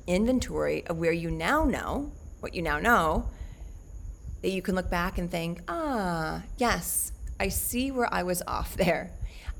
Inventory 0.05 0.85
of 0.87 0.97
where 0.97 1.11
you 1.11 1.29
now 1.29 1.65
know, 1.65 2.11
what 2.39 2.53
you 2.53 2.61
now 2.61 2.79
know, 2.79 3.29
that 4.41 4.49
you 4.49 4.61
can 4.61 4.75
look 4.75 4.89
back 4.89 5.17
and 5.17 5.29
think, 5.29 5.61
ah, 5.67 6.43
yes, 6.57 7.11
I 7.39 7.49
see 7.49 7.91
where 7.91 8.11
I 8.13 8.23
was 8.23 8.41
off 8.47 8.75
there. 8.77 9.11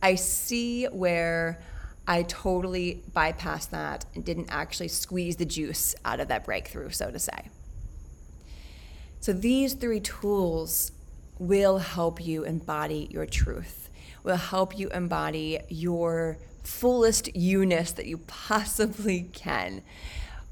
I 0.01 0.15
see 0.15 0.86
where 0.86 1.62
I 2.07 2.23
totally 2.23 3.03
bypassed 3.12 3.71
that 3.71 4.05
and 4.15 4.23
didn't 4.23 4.47
actually 4.49 4.88
squeeze 4.88 5.36
the 5.36 5.45
juice 5.45 5.95
out 6.05 6.19
of 6.19 6.29
that 6.29 6.45
breakthrough, 6.45 6.91
so 6.91 7.12
to 7.12 7.19
say. 7.19 7.49
So, 9.19 9.33
these 9.33 9.73
three 9.73 9.99
tools 9.99 10.91
will 11.39 11.79
help 11.79 12.23
you 12.23 12.43
embody 12.43 13.07
your 13.12 13.25
truth, 13.25 13.89
will 14.27 14.35
help 14.35 14.77
you 14.77 14.89
embody 14.89 15.57
your 15.69 16.37
fullest 16.63 17.33
you 17.33 17.65
ness 17.65 17.93
that 17.93 18.05
you 18.05 18.17
possibly 18.27 19.21
can, 19.33 19.81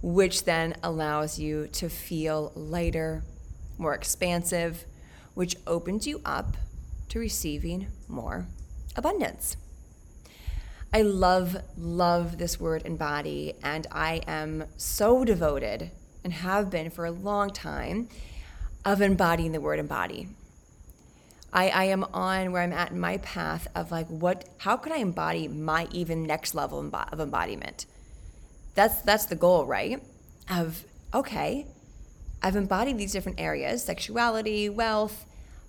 which 0.02 0.46
then 0.46 0.74
allows 0.82 1.38
you 1.38 1.68
to 1.68 1.90
feel 1.90 2.54
lighter, 2.56 3.24
more 3.78 3.94
expansive, 3.94 4.86
which 5.34 5.58
opens 5.68 6.08
you 6.08 6.22
up 6.24 6.56
to 7.10 7.20
receiving 7.20 7.88
more 8.08 8.48
abundance. 8.96 9.58
I 10.94 11.02
love, 11.02 11.58
love 11.78 12.38
this 12.38 12.58
word 12.58 12.84
embody, 12.86 13.56
and 13.62 13.86
I 13.92 14.22
am 14.26 14.64
so 14.78 15.26
devoted 15.26 15.92
and 16.24 16.32
have 16.32 16.70
been 16.70 16.90
for 16.90 17.04
a 17.04 17.12
long 17.12 17.50
time 17.50 18.08
of 18.86 19.02
embodying 19.02 19.52
the 19.52 19.60
word 19.60 19.80
embody. 19.80 20.30
I, 21.56 21.70
I 21.70 21.84
am 21.86 22.04
on 22.14 22.52
where 22.52 22.62
I'm 22.62 22.74
at 22.74 22.92
in 22.92 23.00
my 23.00 23.18
path 23.20 23.66
of 23.76 23.90
like, 23.90 24.08
what, 24.08 24.44
how 24.58 24.76
can 24.76 24.92
I 24.92 24.98
embody 24.98 25.48
my 25.48 25.88
even 25.90 26.24
next 26.24 26.54
level 26.54 26.80
of 26.80 27.20
embodiment? 27.20 27.86
That's, 28.76 29.02
that's 29.02 29.28
the 29.28 29.38
goal, 29.38 29.66
right? 29.66 30.04
Of, 30.52 30.84
okay, 31.14 31.66
I've 32.44 32.58
embodied 32.58 32.98
these 32.98 33.14
different 33.14 33.40
areas 33.40 33.86
sexuality, 33.86 34.68
wealth, 34.68 35.26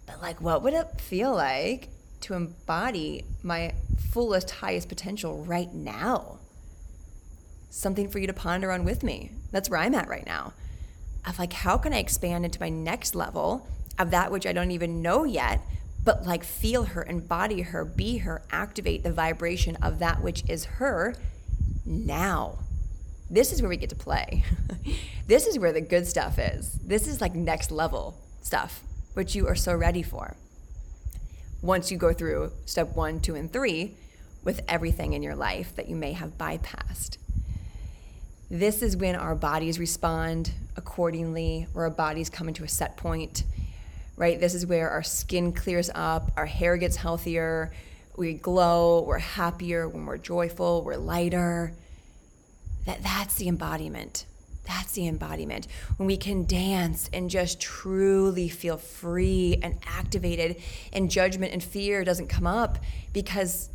but 0.07 0.20
like, 0.20 0.40
what 0.40 0.61
would 0.64 0.75
it 0.75 1.01
feel 1.01 1.33
like 1.33 1.88
to 2.22 2.35
embody 2.35 3.25
my 3.44 3.72
fullest, 4.11 4.51
highest 4.51 4.88
potential 4.88 5.44
right 5.44 5.72
now? 5.72 6.40
Something 7.70 8.09
for 8.09 8.18
you 8.18 8.27
to 8.27 8.33
ponder 8.33 8.72
on 8.72 8.85
with 8.85 9.05
me. 9.05 9.31
That's 9.53 9.70
where 9.70 9.79
I'm 9.79 9.94
at 9.94 10.09
right 10.09 10.27
now. 10.27 10.53
Of 11.25 11.38
like, 11.38 11.53
how 11.53 11.79
can 11.79 11.92
I 11.92 11.99
expand 11.99 12.44
into 12.44 12.61
my 12.61 12.70
next 12.70 13.14
level 13.14 13.68
of 13.99 14.11
that 14.11 14.31
which 14.31 14.47
I 14.47 14.53
don't 14.53 14.71
even 14.71 15.03
know 15.03 15.25
yet, 15.25 15.61
but 16.05 16.25
like 16.25 16.45
feel 16.45 16.85
her, 16.85 17.03
embody 17.03 17.63
her, 17.63 17.85
be 17.85 18.19
her, 18.19 18.43
activate 18.51 19.03
the 19.03 19.13
vibration 19.13 19.77
of 19.77 19.99
that 19.99 20.23
which 20.23 20.45
is 20.49 20.65
her 20.65 21.15
now? 21.85 22.59
this 23.31 23.53
is 23.53 23.61
where 23.61 23.69
we 23.69 23.77
get 23.77 23.91
to 23.91 23.97
play. 23.97 24.45
this 25.27 25.47
is 25.47 25.59
where 25.59 25.73
the 25.73 25.81
good 25.81 26.07
stuff 26.07 26.39
is. 26.39 26.79
This 26.85 27.09
is 27.09 27.21
like 27.21 27.35
next 27.35 27.71
level 27.71 28.17
stuff, 28.43 28.83
which 29.15 29.35
you 29.35 29.47
are 29.49 29.55
so 29.55 29.75
ready 29.75 30.03
for. 30.03 30.37
Once 31.63 31.91
you 31.91 31.99
go 31.99 32.13
through 32.13 32.53
step 32.65 32.95
one, 32.95 33.21
two, 33.21 33.35
and 33.35 33.53
three 33.53 33.95
with 34.45 34.61
everything 34.69 35.13
in 35.13 35.23
your 35.23 35.35
life 35.35 35.75
that 35.75 35.89
you 35.89 35.97
may 35.97 36.13
have 36.13 36.39
bypassed. 36.39 37.19
This 38.49 38.81
is 38.81 38.97
when 38.97 39.17
our 39.17 39.35
bodies 39.35 39.81
respond 39.81 40.53
accordingly, 40.77 41.67
where 41.73 41.87
our 41.87 41.91
bodies 41.91 42.31
come 42.31 42.47
into 42.47 42.63
a 42.63 42.69
set 42.69 42.97
point, 42.97 43.43
right? 44.17 44.41
This 44.41 44.55
is 44.55 44.67
where 44.67 44.91
our 44.91 45.03
skin 45.03 45.53
clears 45.53 45.91
up, 45.95 46.33
our 46.37 46.47
hair 46.47 46.77
gets 46.77 46.97
healthier, 46.97 47.73
we 48.17 48.35
glow, 48.35 49.03
we're 49.03 49.19
happier, 49.19 49.87
when 49.89 49.99
we're 49.99 50.05
more 50.05 50.19
joyful, 50.19 50.83
we're 50.83 50.97
lighter. 50.97 51.73
That 52.87 53.03
that's 53.03 53.35
the 53.35 53.49
embodiment. 53.49 54.27
That's 54.65 54.93
the 54.93 55.07
embodiment. 55.07 55.69
When 55.97 56.07
we 56.07 56.17
can 56.17 56.45
dance 56.45 57.09
and 57.13 57.31
just 57.31 57.61
truly 57.61 58.49
feel 58.49 58.79
free 58.79 59.59
and 59.63 59.79
activated, 59.87 60.57
and 60.93 61.11
judgment 61.11 61.53
and 61.53 61.63
fear 61.63 62.05
doesn't 62.05 62.29
come 62.29 62.47
up 62.47 62.79
because 63.13 63.71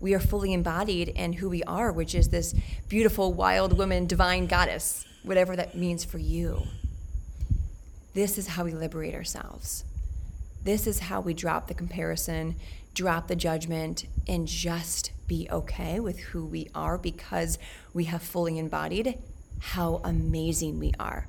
we 0.00 0.14
are 0.14 0.20
fully 0.20 0.52
embodied 0.54 1.08
in 1.08 1.34
who 1.34 1.50
we 1.50 1.62
are, 1.64 1.92
which 1.92 2.14
is 2.14 2.28
this 2.28 2.54
beautiful, 2.88 3.34
wild 3.34 3.76
woman, 3.76 4.06
divine 4.06 4.46
goddess, 4.46 5.04
whatever 5.24 5.56
that 5.56 5.74
means 5.74 6.04
for 6.04 6.18
you. 6.18 6.62
This 8.12 8.38
is 8.38 8.48
how 8.48 8.64
we 8.64 8.72
liberate 8.72 9.14
ourselves. 9.14 9.84
This 10.62 10.86
is 10.86 11.00
how 11.00 11.20
we 11.20 11.32
drop 11.32 11.68
the 11.68 11.74
comparison, 11.74 12.56
drop 12.92 13.28
the 13.28 13.36
judgment, 13.36 14.06
and 14.26 14.46
just 14.48 15.12
be 15.26 15.48
okay 15.50 16.00
with 16.00 16.18
who 16.18 16.44
we 16.44 16.68
are 16.74 16.98
because 16.98 17.58
we 17.94 18.04
have 18.04 18.22
fully 18.22 18.58
embodied 18.58 19.16
how 19.60 20.00
amazing 20.02 20.78
we 20.78 20.92
are. 20.98 21.28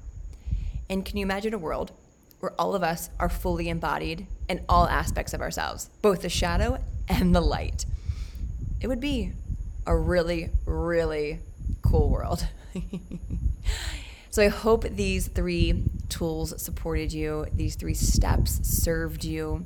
And 0.89 1.05
can 1.05 1.17
you 1.17 1.23
imagine 1.23 1.53
a 1.53 1.59
world 1.59 1.91
where 2.39 2.53
all 2.59 2.73
of 2.73 2.81
us 2.81 3.09
are 3.19 3.29
fully 3.29 3.69
embodied 3.69 4.25
in 4.49 4.65
all 4.67 4.87
aspects 4.87 5.33
of 5.33 5.41
ourselves, 5.41 5.89
both 6.01 6.23
the 6.23 6.29
shadow 6.29 6.83
and 7.07 7.35
the 7.35 7.41
light? 7.41 7.85
It 8.81 8.87
would 8.87 8.99
be 8.99 9.33
a 9.85 9.95
really, 9.95 10.49
really 10.65 11.39
cool 11.83 12.09
world. 12.09 12.47
so 14.31 14.41
I 14.41 14.47
hope 14.47 14.83
these 14.83 15.27
three 15.27 15.83
tools 16.07 16.59
supported 16.61 17.11
you, 17.11 17.45
these 17.53 17.75
three 17.75 17.93
steps 17.93 18.59
served 18.63 19.25
you. 19.25 19.65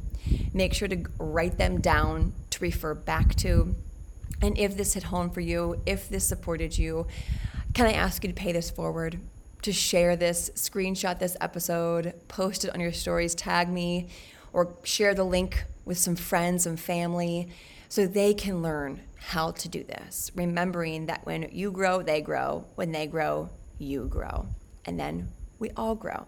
Make 0.54 0.73
sure 0.73 0.88
to 0.88 1.06
write 1.19 1.58
them 1.58 1.82
down 1.82 2.34
to 2.49 2.63
refer 2.63 2.95
back 2.95 3.36
to. 3.36 3.75
And 4.41 4.58
if 4.58 4.75
this 4.75 4.95
hit 4.95 5.04
home 5.04 5.30
for 5.30 5.41
you, 5.41 5.82
if 5.86 6.10
this 6.10 6.25
supported 6.25 6.78
you, 6.78 7.06
can 7.75 7.86
I 7.86 7.93
ask 7.93 8.23
you 8.23 8.30
to 8.30 8.36
pay 8.36 8.51
this 8.51 8.71
forward? 8.71 9.19
To 9.62 9.71
share 9.71 10.15
this, 10.15 10.49
screenshot 10.56 11.19
this 11.19 11.38
episode, 11.39 12.13
post 12.28 12.65
it 12.65 12.73
on 12.73 12.80
your 12.80 12.91
stories, 12.91 13.36
tag 13.36 13.69
me, 13.69 14.08
or 14.51 14.75
share 14.84 15.13
the 15.13 15.23
link 15.23 15.63
with 15.86 15.99
some 15.99 16.15
friends 16.15 16.65
and 16.65 16.80
family 16.80 17.49
so 17.88 18.08
they 18.08 18.34
can 18.34 18.62
learn 18.63 19.01
how 19.17 19.51
to 19.51 19.69
do 19.69 19.84
this. 19.84 20.32
Remembering 20.36 21.06
that 21.06 21.25
when 21.25 21.49
you 21.51 21.71
grow, 21.71 22.01
they 22.01 22.21
grow. 22.21 22.65
When 22.75 22.91
they 22.91 23.06
grow, 23.08 23.49
you 23.78 24.08
grow. 24.08 24.48
And 24.86 25.00
then 25.00 25.32
we 25.60 25.72
all 25.72 25.96
grow. 25.96 26.28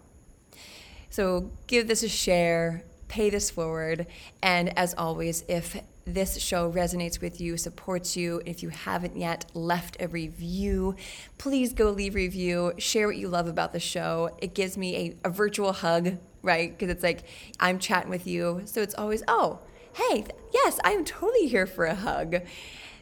So 1.10 1.50
give 1.66 1.88
this 1.88 2.02
a 2.02 2.08
share, 2.08 2.84
pay 3.08 3.30
this 3.30 3.50
forward. 3.50 4.06
And 4.42 4.76
as 4.78 4.94
always, 4.94 5.44
if 5.48 5.80
this 6.04 6.38
show 6.38 6.70
resonates 6.70 7.20
with 7.20 7.40
you, 7.40 7.56
supports 7.56 8.16
you, 8.16 8.42
if 8.46 8.62
you 8.62 8.70
haven't 8.70 9.16
yet 9.16 9.44
left 9.54 9.96
a 10.00 10.08
review, 10.08 10.96
please 11.36 11.72
go 11.72 11.90
leave 11.90 12.14
a 12.14 12.18
review, 12.18 12.72
share 12.78 13.06
what 13.06 13.16
you 13.16 13.28
love 13.28 13.46
about 13.46 13.72
the 13.72 13.80
show. 13.80 14.30
It 14.40 14.54
gives 14.54 14.78
me 14.78 15.14
a, 15.22 15.28
a 15.28 15.30
virtual 15.30 15.72
hug, 15.72 16.18
right? 16.42 16.70
Because 16.70 16.90
it's 16.90 17.02
like 17.02 17.24
I'm 17.60 17.78
chatting 17.78 18.10
with 18.10 18.26
you. 18.26 18.62
So 18.64 18.80
it's 18.80 18.94
always, 18.94 19.22
oh, 19.28 19.60
hey, 19.94 20.24
yes, 20.52 20.78
I'm 20.84 21.04
totally 21.04 21.46
here 21.46 21.66
for 21.66 21.84
a 21.84 21.94
hug. 21.94 22.36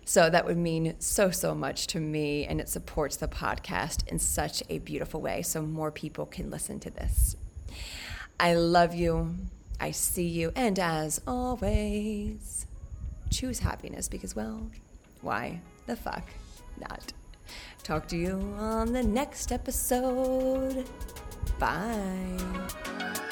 So 0.09 0.31
that 0.31 0.47
would 0.47 0.57
mean 0.57 0.95
so, 1.01 1.31
so 1.33 1.53
much 1.53 1.89
to 1.89 1.99
me, 1.99 2.47
and 2.47 2.61
it 2.61 2.69
supports 2.69 3.17
the 3.17 3.27
podcast 3.27 4.07
in 4.07 4.21
such 4.21 4.63
a 4.71 4.79
beautiful 4.79 5.21
way 5.21 5.43
so 5.43 5.61
more 5.63 5.91
people 5.91 6.27
can 6.27 6.49
listen 6.49 6.79
to 6.81 6.91
this. 6.91 7.37
I 8.39 8.55
love 8.55 8.95
you. 8.95 9.35
I 9.81 9.91
see 9.91 10.29
you. 10.29 10.53
And 10.55 10.79
as 10.79 11.21
always, 11.27 12.67
choose 13.31 13.59
happiness 13.59 14.09
because, 14.09 14.37
well, 14.37 14.71
why 15.23 15.61
the 15.87 15.97
fuck 15.97 16.25
not? 16.79 17.13
Talk 17.83 18.07
to 18.09 18.17
you 18.17 18.55
on 18.59 18.93
the 18.93 19.03
next 19.03 19.51
episode. 19.51 20.87
Bye. 21.59 23.23